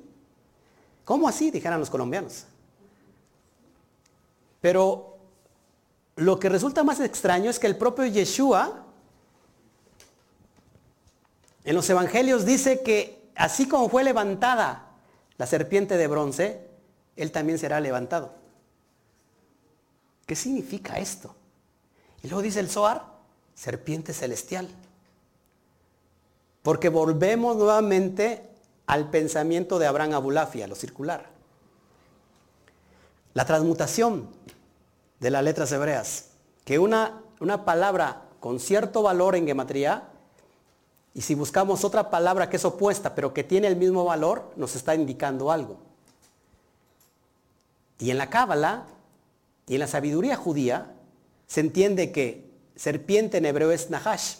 [1.04, 1.50] ¿Cómo así?
[1.50, 2.44] Dijeran los colombianos.
[4.60, 5.18] Pero
[6.16, 8.86] lo que resulta más extraño es que el propio Yeshua
[11.64, 14.90] en los evangelios dice que así como fue levantada
[15.36, 16.68] la serpiente de bronce,
[17.16, 18.34] él también será levantado.
[20.26, 21.34] ¿Qué significa esto?
[22.22, 23.04] Y luego dice el Zohar,
[23.54, 24.68] serpiente celestial.
[26.62, 28.48] Porque volvemos nuevamente
[28.86, 31.26] al pensamiento de Abraham Abulafia, lo circular.
[33.32, 34.28] La transmutación
[35.20, 36.26] de las letras hebreas,
[36.64, 40.09] que una, una palabra con cierto valor en gematría,
[41.14, 44.76] y si buscamos otra palabra que es opuesta, pero que tiene el mismo valor, nos
[44.76, 45.78] está indicando algo.
[47.98, 48.86] Y en la Cábala
[49.66, 50.94] y en la sabiduría judía
[51.46, 54.36] se entiende que serpiente en hebreo es Nahash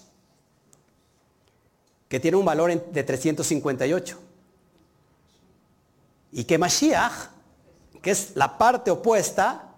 [2.10, 4.18] que tiene un valor de 358.
[6.32, 7.28] Y que Mashiach,
[8.02, 9.76] que es la parte opuesta,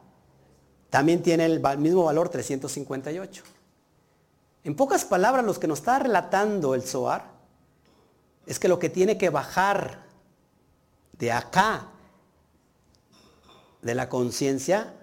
[0.88, 3.44] también tiene el mismo valor 358.
[4.64, 7.32] En pocas palabras, lo que nos está relatando el Zohar
[8.46, 10.04] es que lo que tiene que bajar
[11.18, 11.88] de acá,
[13.80, 14.94] de la conciencia,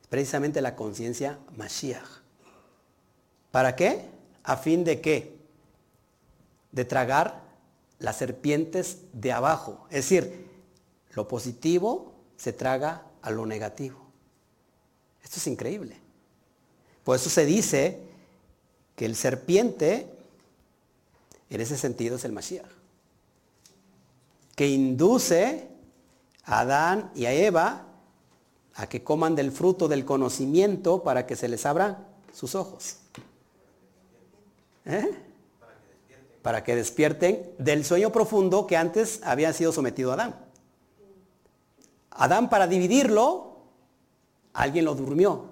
[0.00, 2.22] es precisamente la conciencia Mashiach.
[3.50, 4.08] ¿Para qué?
[4.44, 5.36] A fin de que
[6.70, 7.42] de tragar
[7.98, 9.86] las serpientes de abajo.
[9.90, 10.48] Es decir,
[11.14, 14.00] lo positivo se traga a lo negativo.
[15.22, 15.96] Esto es increíble.
[17.04, 18.11] Por eso se dice
[18.96, 20.06] que el serpiente,
[21.50, 22.66] en ese sentido, es el Mashiach.
[24.54, 25.68] Que induce
[26.44, 27.86] a Adán y a Eva
[28.74, 32.96] a que coman del fruto del conocimiento para que se les abran sus ojos.
[34.84, 35.10] ¿Eh?
[36.42, 40.34] para que despierten del sueño profundo que antes había sido sometido a Adán.
[42.10, 43.58] Adán para dividirlo,
[44.52, 45.51] alguien lo durmió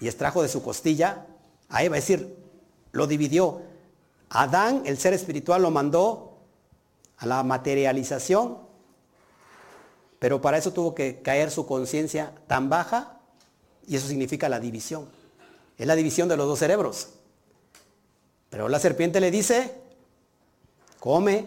[0.00, 1.26] y extrajo de su costilla
[1.68, 2.36] a Eva, es decir,
[2.92, 3.62] lo dividió.
[4.28, 6.38] Adán, el ser espiritual, lo mandó
[7.18, 8.58] a la materialización,
[10.18, 13.20] pero para eso tuvo que caer su conciencia tan baja
[13.86, 15.08] y eso significa la división.
[15.78, 17.10] Es la división de los dos cerebros.
[18.50, 19.74] Pero la serpiente le dice,
[21.00, 21.46] come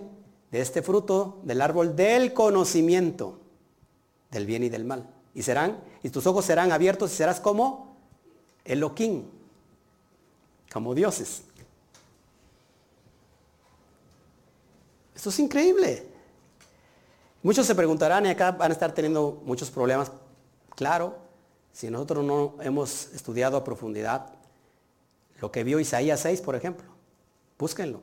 [0.51, 3.39] de este fruto del árbol del conocimiento
[4.31, 5.09] del bien y del mal.
[5.33, 7.88] Y serán, y tus ojos serán abiertos y serás como
[8.65, 9.23] Elohim,
[10.71, 11.43] como dioses.
[15.15, 16.07] Esto es increíble.
[17.41, 20.11] Muchos se preguntarán y acá van a estar teniendo muchos problemas.
[20.75, 21.17] Claro,
[21.73, 24.33] si nosotros no hemos estudiado a profundidad
[25.39, 26.85] lo que vio Isaías 6, por ejemplo,
[27.57, 28.01] búsquenlo.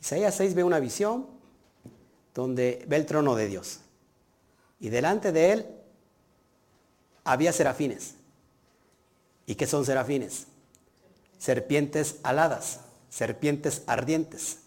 [0.00, 1.26] Isaías 6 ve una visión
[2.34, 3.80] donde ve el trono de Dios.
[4.80, 5.66] Y delante de él
[7.24, 8.17] había serafines.
[9.48, 10.46] ¿Y qué son serafines?
[11.38, 14.58] Serpientes aladas, serpientes ardientes.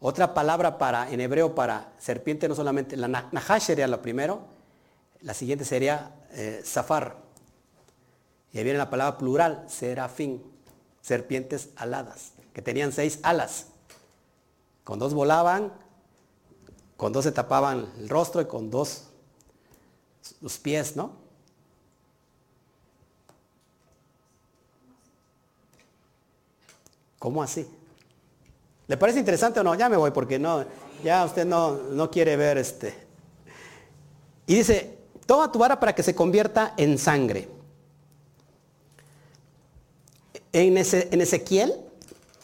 [0.00, 4.42] Otra palabra para, en hebreo para serpiente no solamente, la nahash sería lo primero,
[5.22, 7.16] la siguiente sería eh, zafar.
[8.52, 10.42] Y ahí viene la palabra plural, serafín,
[11.00, 13.68] serpientes aladas, que tenían seis alas.
[14.84, 15.72] Con dos volaban,
[16.98, 19.04] con dos se tapaban el rostro y con dos
[20.42, 21.27] los pies, ¿no?
[27.18, 27.66] ¿Cómo así?
[28.86, 29.74] ¿Le parece interesante o no?
[29.74, 30.64] Ya me voy porque no,
[31.04, 32.94] ya usted no, no quiere ver este.
[34.46, 37.48] Y dice, toma tu vara para que se convierta en sangre.
[40.52, 41.74] En, en Ezequiel,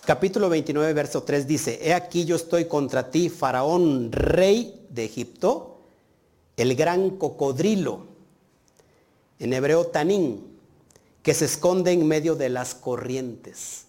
[0.05, 5.81] capítulo 29, verso 3 dice, he aquí yo estoy contra ti, faraón, rey de Egipto,
[6.59, 8.07] el gran cocodrilo,
[9.39, 10.59] en hebreo tanín,
[11.23, 13.87] que se esconde en medio de las corrientes.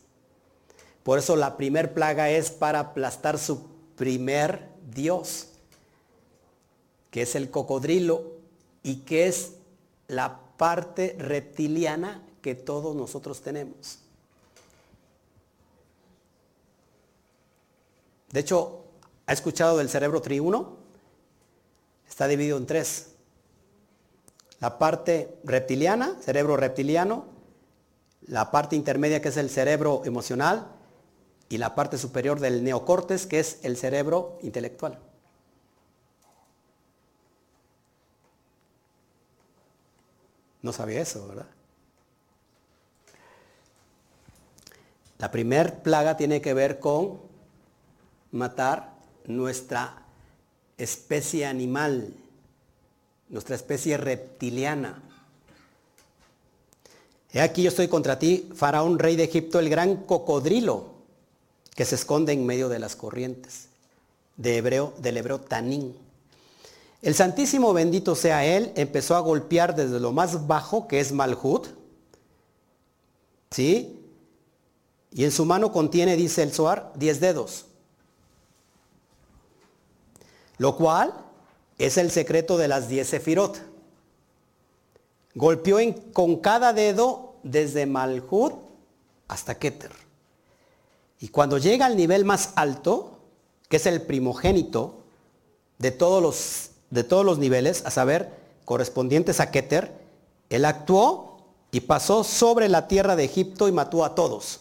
[1.06, 5.50] Por eso la primer plaga es para aplastar su primer Dios,
[7.12, 8.32] que es el cocodrilo
[8.82, 9.52] y que es
[10.08, 14.00] la parte reptiliana que todos nosotros tenemos.
[18.32, 18.86] De hecho,
[19.28, 20.78] ¿ha escuchado del cerebro triuno?
[22.10, 23.12] Está dividido en tres.
[24.60, 27.26] La parte reptiliana, cerebro reptiliano,
[28.26, 30.75] la parte intermedia que es el cerebro emocional
[31.50, 35.00] y la parte superior del neocortes que es el cerebro intelectual.
[40.62, 41.46] No sabía eso, ¿verdad?
[45.20, 47.22] La primer plaga tiene que ver con
[48.32, 48.94] matar
[49.26, 50.02] nuestra
[50.78, 52.16] especie animal,
[53.30, 55.02] nuestra especie reptiliana.
[57.32, 60.95] He aquí yo estoy contra ti, faraón, rey de Egipto, el gran cocodrilo
[61.76, 63.68] que se esconde en medio de las corrientes,
[64.38, 65.96] de hebreo, del hebreo tanín.
[67.04, 71.68] El Santísimo bendito sea Él, empezó a golpear desde lo más bajo, que es Malhut,
[73.52, 74.02] ¿sí?
[75.12, 77.66] Y en su mano contiene, dice el Zohar, diez dedos
[80.58, 81.14] lo cual
[81.78, 83.62] es el secreto de las diez sefirot.
[85.34, 85.78] Golpeó
[86.14, 88.54] con cada dedo desde Malhut
[89.28, 90.05] hasta Keter.
[91.26, 93.18] Y cuando llega al nivel más alto,
[93.68, 94.98] que es el primogénito
[95.80, 98.32] de todos los, de todos los niveles, a saber,
[98.64, 99.92] correspondientes a Keter,
[100.52, 101.38] él actuó
[101.72, 104.60] y pasó sobre la tierra de Egipto y mató a todos.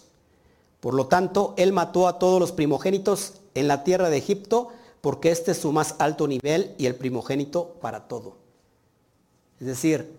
[0.81, 4.71] Por lo tanto, él mató a todos los primogénitos en la tierra de Egipto
[5.03, 8.39] porque este es su más alto nivel y el primogénito para todo.
[9.61, 10.17] Es decir,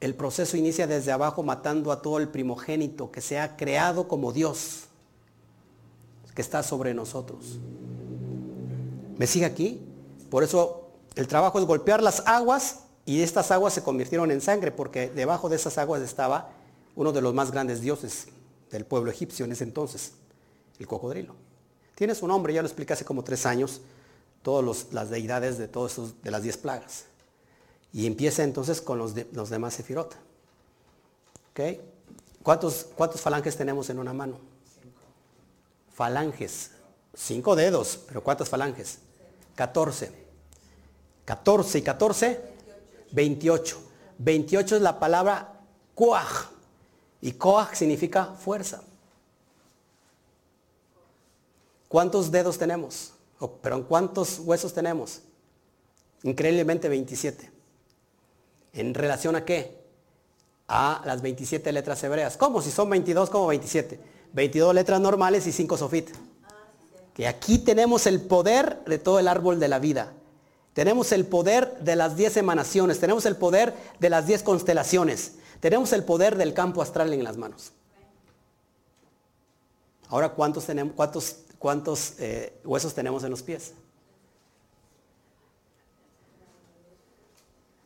[0.00, 4.32] el proceso inicia desde abajo matando a todo el primogénito que se ha creado como
[4.32, 4.85] Dios,
[6.36, 7.58] que está sobre nosotros.
[9.16, 9.82] ¿Me sigue aquí?
[10.30, 14.70] Por eso el trabajo es golpear las aguas y estas aguas se convirtieron en sangre
[14.70, 16.50] porque debajo de esas aguas estaba
[16.94, 18.28] uno de los más grandes dioses
[18.70, 20.12] del pueblo egipcio en ese entonces,
[20.78, 21.34] el cocodrilo.
[21.94, 23.80] Tiene su nombre, ya lo expliqué hace como tres años,
[24.42, 27.06] todas las deidades de todos esos, de las diez plagas.
[27.94, 30.14] Y empieza entonces con los, los demás sefirot.
[31.52, 31.80] ¿Okay?
[32.42, 34.55] ¿Cuántos, ¿Cuántos falanges tenemos en una mano?
[35.96, 36.72] Falanges.
[37.14, 38.98] Cinco dedos, pero ¿cuántas falanges?
[39.54, 40.12] Catorce.
[41.24, 42.38] Catorce y catorce,
[43.12, 43.80] veintiocho.
[44.18, 45.58] Veintiocho es la palabra
[45.94, 46.50] koach.
[47.22, 48.82] Y koach significa fuerza.
[51.88, 53.14] ¿Cuántos dedos tenemos?
[53.62, 55.22] pero ¿cuántos huesos tenemos?
[56.24, 57.50] Increíblemente 27.
[58.74, 59.82] ¿En relación a qué?
[60.68, 62.36] A las 27 letras hebreas.
[62.36, 62.60] ¿Cómo?
[62.60, 64.15] Si son 22, ¿cómo 27?
[64.32, 66.10] 22 letras normales y 5 sofit.
[67.14, 70.12] Que aquí tenemos el poder de todo el árbol de la vida.
[70.74, 73.00] Tenemos el poder de las 10 emanaciones.
[73.00, 75.36] Tenemos el poder de las 10 constelaciones.
[75.60, 77.72] Tenemos el poder del campo astral en las manos.
[80.08, 83.72] Ahora, ¿cuántos, tenemos, cuántos, cuántos eh, huesos tenemos en los pies?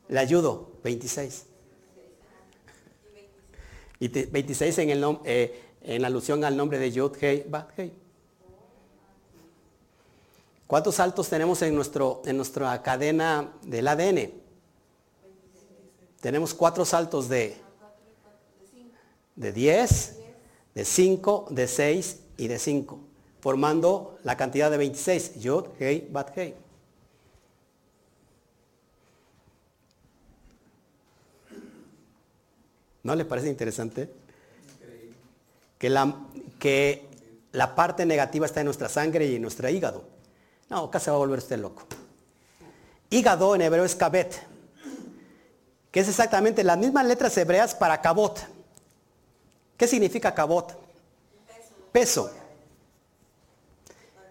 [0.09, 1.45] Le ayudo, 26.
[4.01, 7.93] Y 26 en, el, eh, en alusión al nombre de Yod Hei Bat Hei.
[10.67, 14.31] ¿Cuántos saltos tenemos en, nuestro, en nuestra cadena del ADN?
[16.21, 17.57] Tenemos cuatro saltos de,
[19.35, 20.17] de 10,
[20.75, 23.01] de 5, de 6 y de 5,
[23.41, 25.41] formando la cantidad de 26.
[25.41, 26.55] Yod, Hei, Bat, Hei.
[33.03, 34.20] ¿No les parece interesante?
[35.81, 36.15] Que la,
[36.61, 37.09] que
[37.51, 40.05] la parte negativa está en nuestra sangre y en nuestro hígado.
[40.69, 41.83] No, acá se va a volver usted loco.
[43.09, 44.41] Hígado en hebreo es kabet,
[45.91, 48.39] que es exactamente las mismas letras hebreas para kabot.
[49.77, 50.79] ¿Qué significa kabot?
[51.91, 52.31] Peso.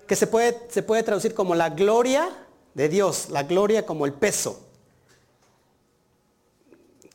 [0.08, 2.30] Que se puede, se puede traducir como la gloria
[2.74, 4.70] de Dios, la gloria como el peso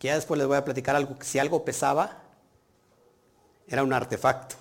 [0.05, 2.24] que ya después les voy a platicar algo, si algo pesaba,
[3.67, 4.57] era un artefacto.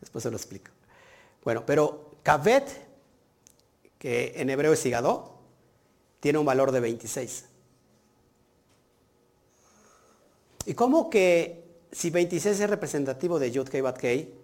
[0.00, 0.70] Después se lo explico.
[1.44, 2.86] Bueno, pero Kavet,
[3.98, 5.38] que en hebreo es hígado,
[6.20, 7.46] tiene un valor de 26.
[10.66, 14.34] ¿Y cómo que si 26 es representativo de Yud Kei Bat Kei,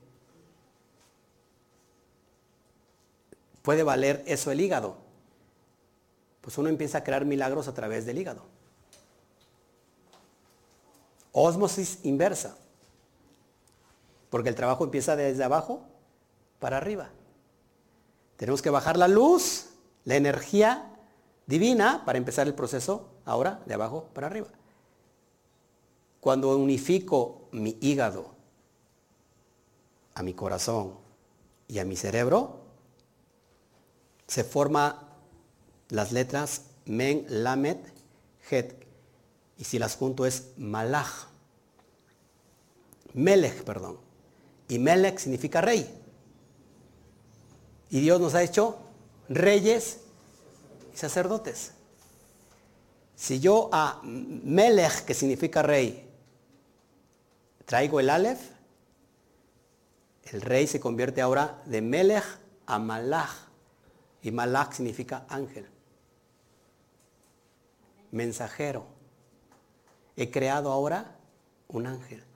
[3.63, 4.97] puede valer eso el hígado?
[6.41, 8.43] Pues uno empieza a crear milagros a través del hígado.
[11.33, 12.57] Osmosis inversa.
[14.31, 15.83] Porque el trabajo empieza desde abajo
[16.59, 17.11] para arriba.
[18.37, 19.71] Tenemos que bajar la luz,
[20.05, 20.95] la energía
[21.47, 24.49] divina para empezar el proceso ahora de abajo para arriba.
[26.21, 28.35] Cuando unifico mi hígado
[30.15, 30.95] a mi corazón
[31.69, 32.61] y a mi cerebro,
[34.27, 35.09] se forma
[35.89, 37.93] las letras Men, Lamet,
[38.51, 38.75] Het,
[39.59, 41.29] y si las junto es Malach.
[43.15, 44.08] Melech, perdón.
[44.69, 45.89] Y Melech significa rey.
[47.91, 48.79] Y Dios nos ha hecho
[49.29, 50.01] reyes
[50.95, 51.73] y sacerdotes.
[53.17, 56.09] Si yo a Melech, que significa rey,
[57.65, 58.41] traigo el Aleph,
[60.25, 62.25] el rey se convierte ahora de Melech
[62.67, 63.31] a Malach.
[64.23, 65.67] Y Malach significa ángel.
[68.11, 68.87] Mensajero
[70.17, 71.17] he creado ahora
[71.69, 72.28] un ángel.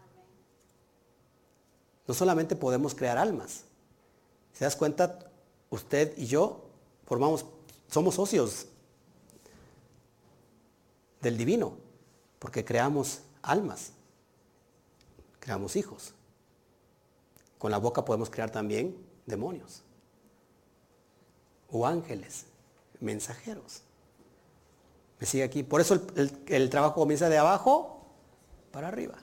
[2.07, 3.65] No solamente podemos crear almas.
[4.53, 5.19] ¿Se das cuenta?
[5.70, 6.66] Usted y yo
[7.07, 7.47] formamos,
[7.89, 8.66] somos socios
[11.20, 11.77] del divino,
[12.39, 13.93] porque creamos almas,
[15.41, 16.12] creamos hijos.
[17.59, 19.83] Con la boca podemos crear también demonios
[21.70, 22.45] o ángeles,
[23.01, 23.83] mensajeros
[25.27, 25.62] sigue aquí.
[25.62, 26.01] Por eso
[26.47, 28.07] el, trabajo comienza de abajo
[28.70, 29.19] para arriba.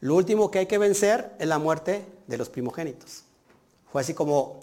[0.00, 3.24] Lo último que hay que vencer es la muerte de los primogénitos.
[3.90, 4.60] Fue así como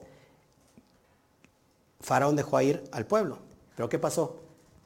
[1.99, 3.39] Faraón dejó ir al pueblo.
[3.75, 4.39] Pero ¿qué pasó?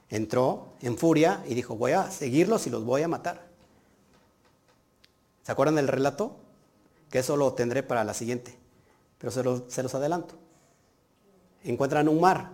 [0.09, 3.47] Entró en furia y dijo, voy a seguirlos y los voy a matar.
[5.43, 6.37] ¿Se acuerdan del relato?
[7.11, 8.57] Que eso lo tendré para la siguiente.
[9.17, 10.35] Pero se, se los adelanto.
[11.63, 12.51] Encuentran un mar.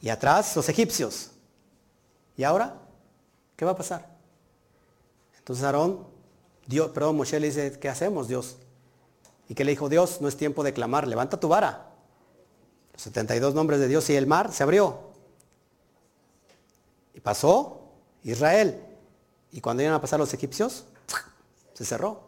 [0.00, 1.32] Y atrás los egipcios.
[2.36, 2.78] ¿Y ahora?
[3.56, 4.08] ¿Qué va a pasar?
[5.38, 6.06] Entonces Aarón,
[6.72, 8.56] Dios, perdón, Moshe le dice, ¿qué hacemos Dios?
[9.46, 10.22] ¿Y qué le dijo Dios?
[10.22, 11.90] No es tiempo de clamar, levanta tu vara.
[12.94, 14.98] Los 72 nombres de Dios y el mar se abrió.
[17.12, 17.82] Y pasó
[18.24, 18.80] Israel.
[19.50, 20.86] Y cuando iban a pasar los egipcios,
[21.74, 22.22] se cerró.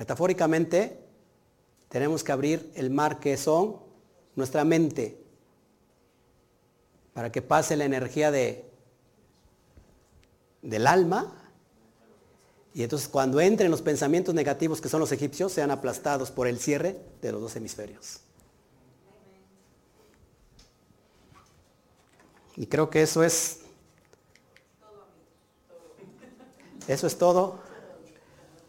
[0.00, 0.98] Metafóricamente,
[1.88, 3.76] tenemos que abrir el mar que son
[4.34, 5.22] nuestra mente,
[7.14, 8.68] para que pase la energía de,
[10.62, 11.37] del alma.
[12.78, 16.60] Y entonces cuando entren los pensamientos negativos que son los egipcios, sean aplastados por el
[16.60, 18.20] cierre de los dos hemisferios.
[22.54, 23.62] Y creo que eso es...
[26.86, 27.58] Eso es todo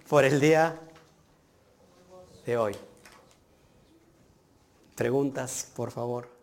[0.10, 0.82] por el día
[2.48, 2.76] de hoy.
[4.96, 6.39] Preguntas, por favor.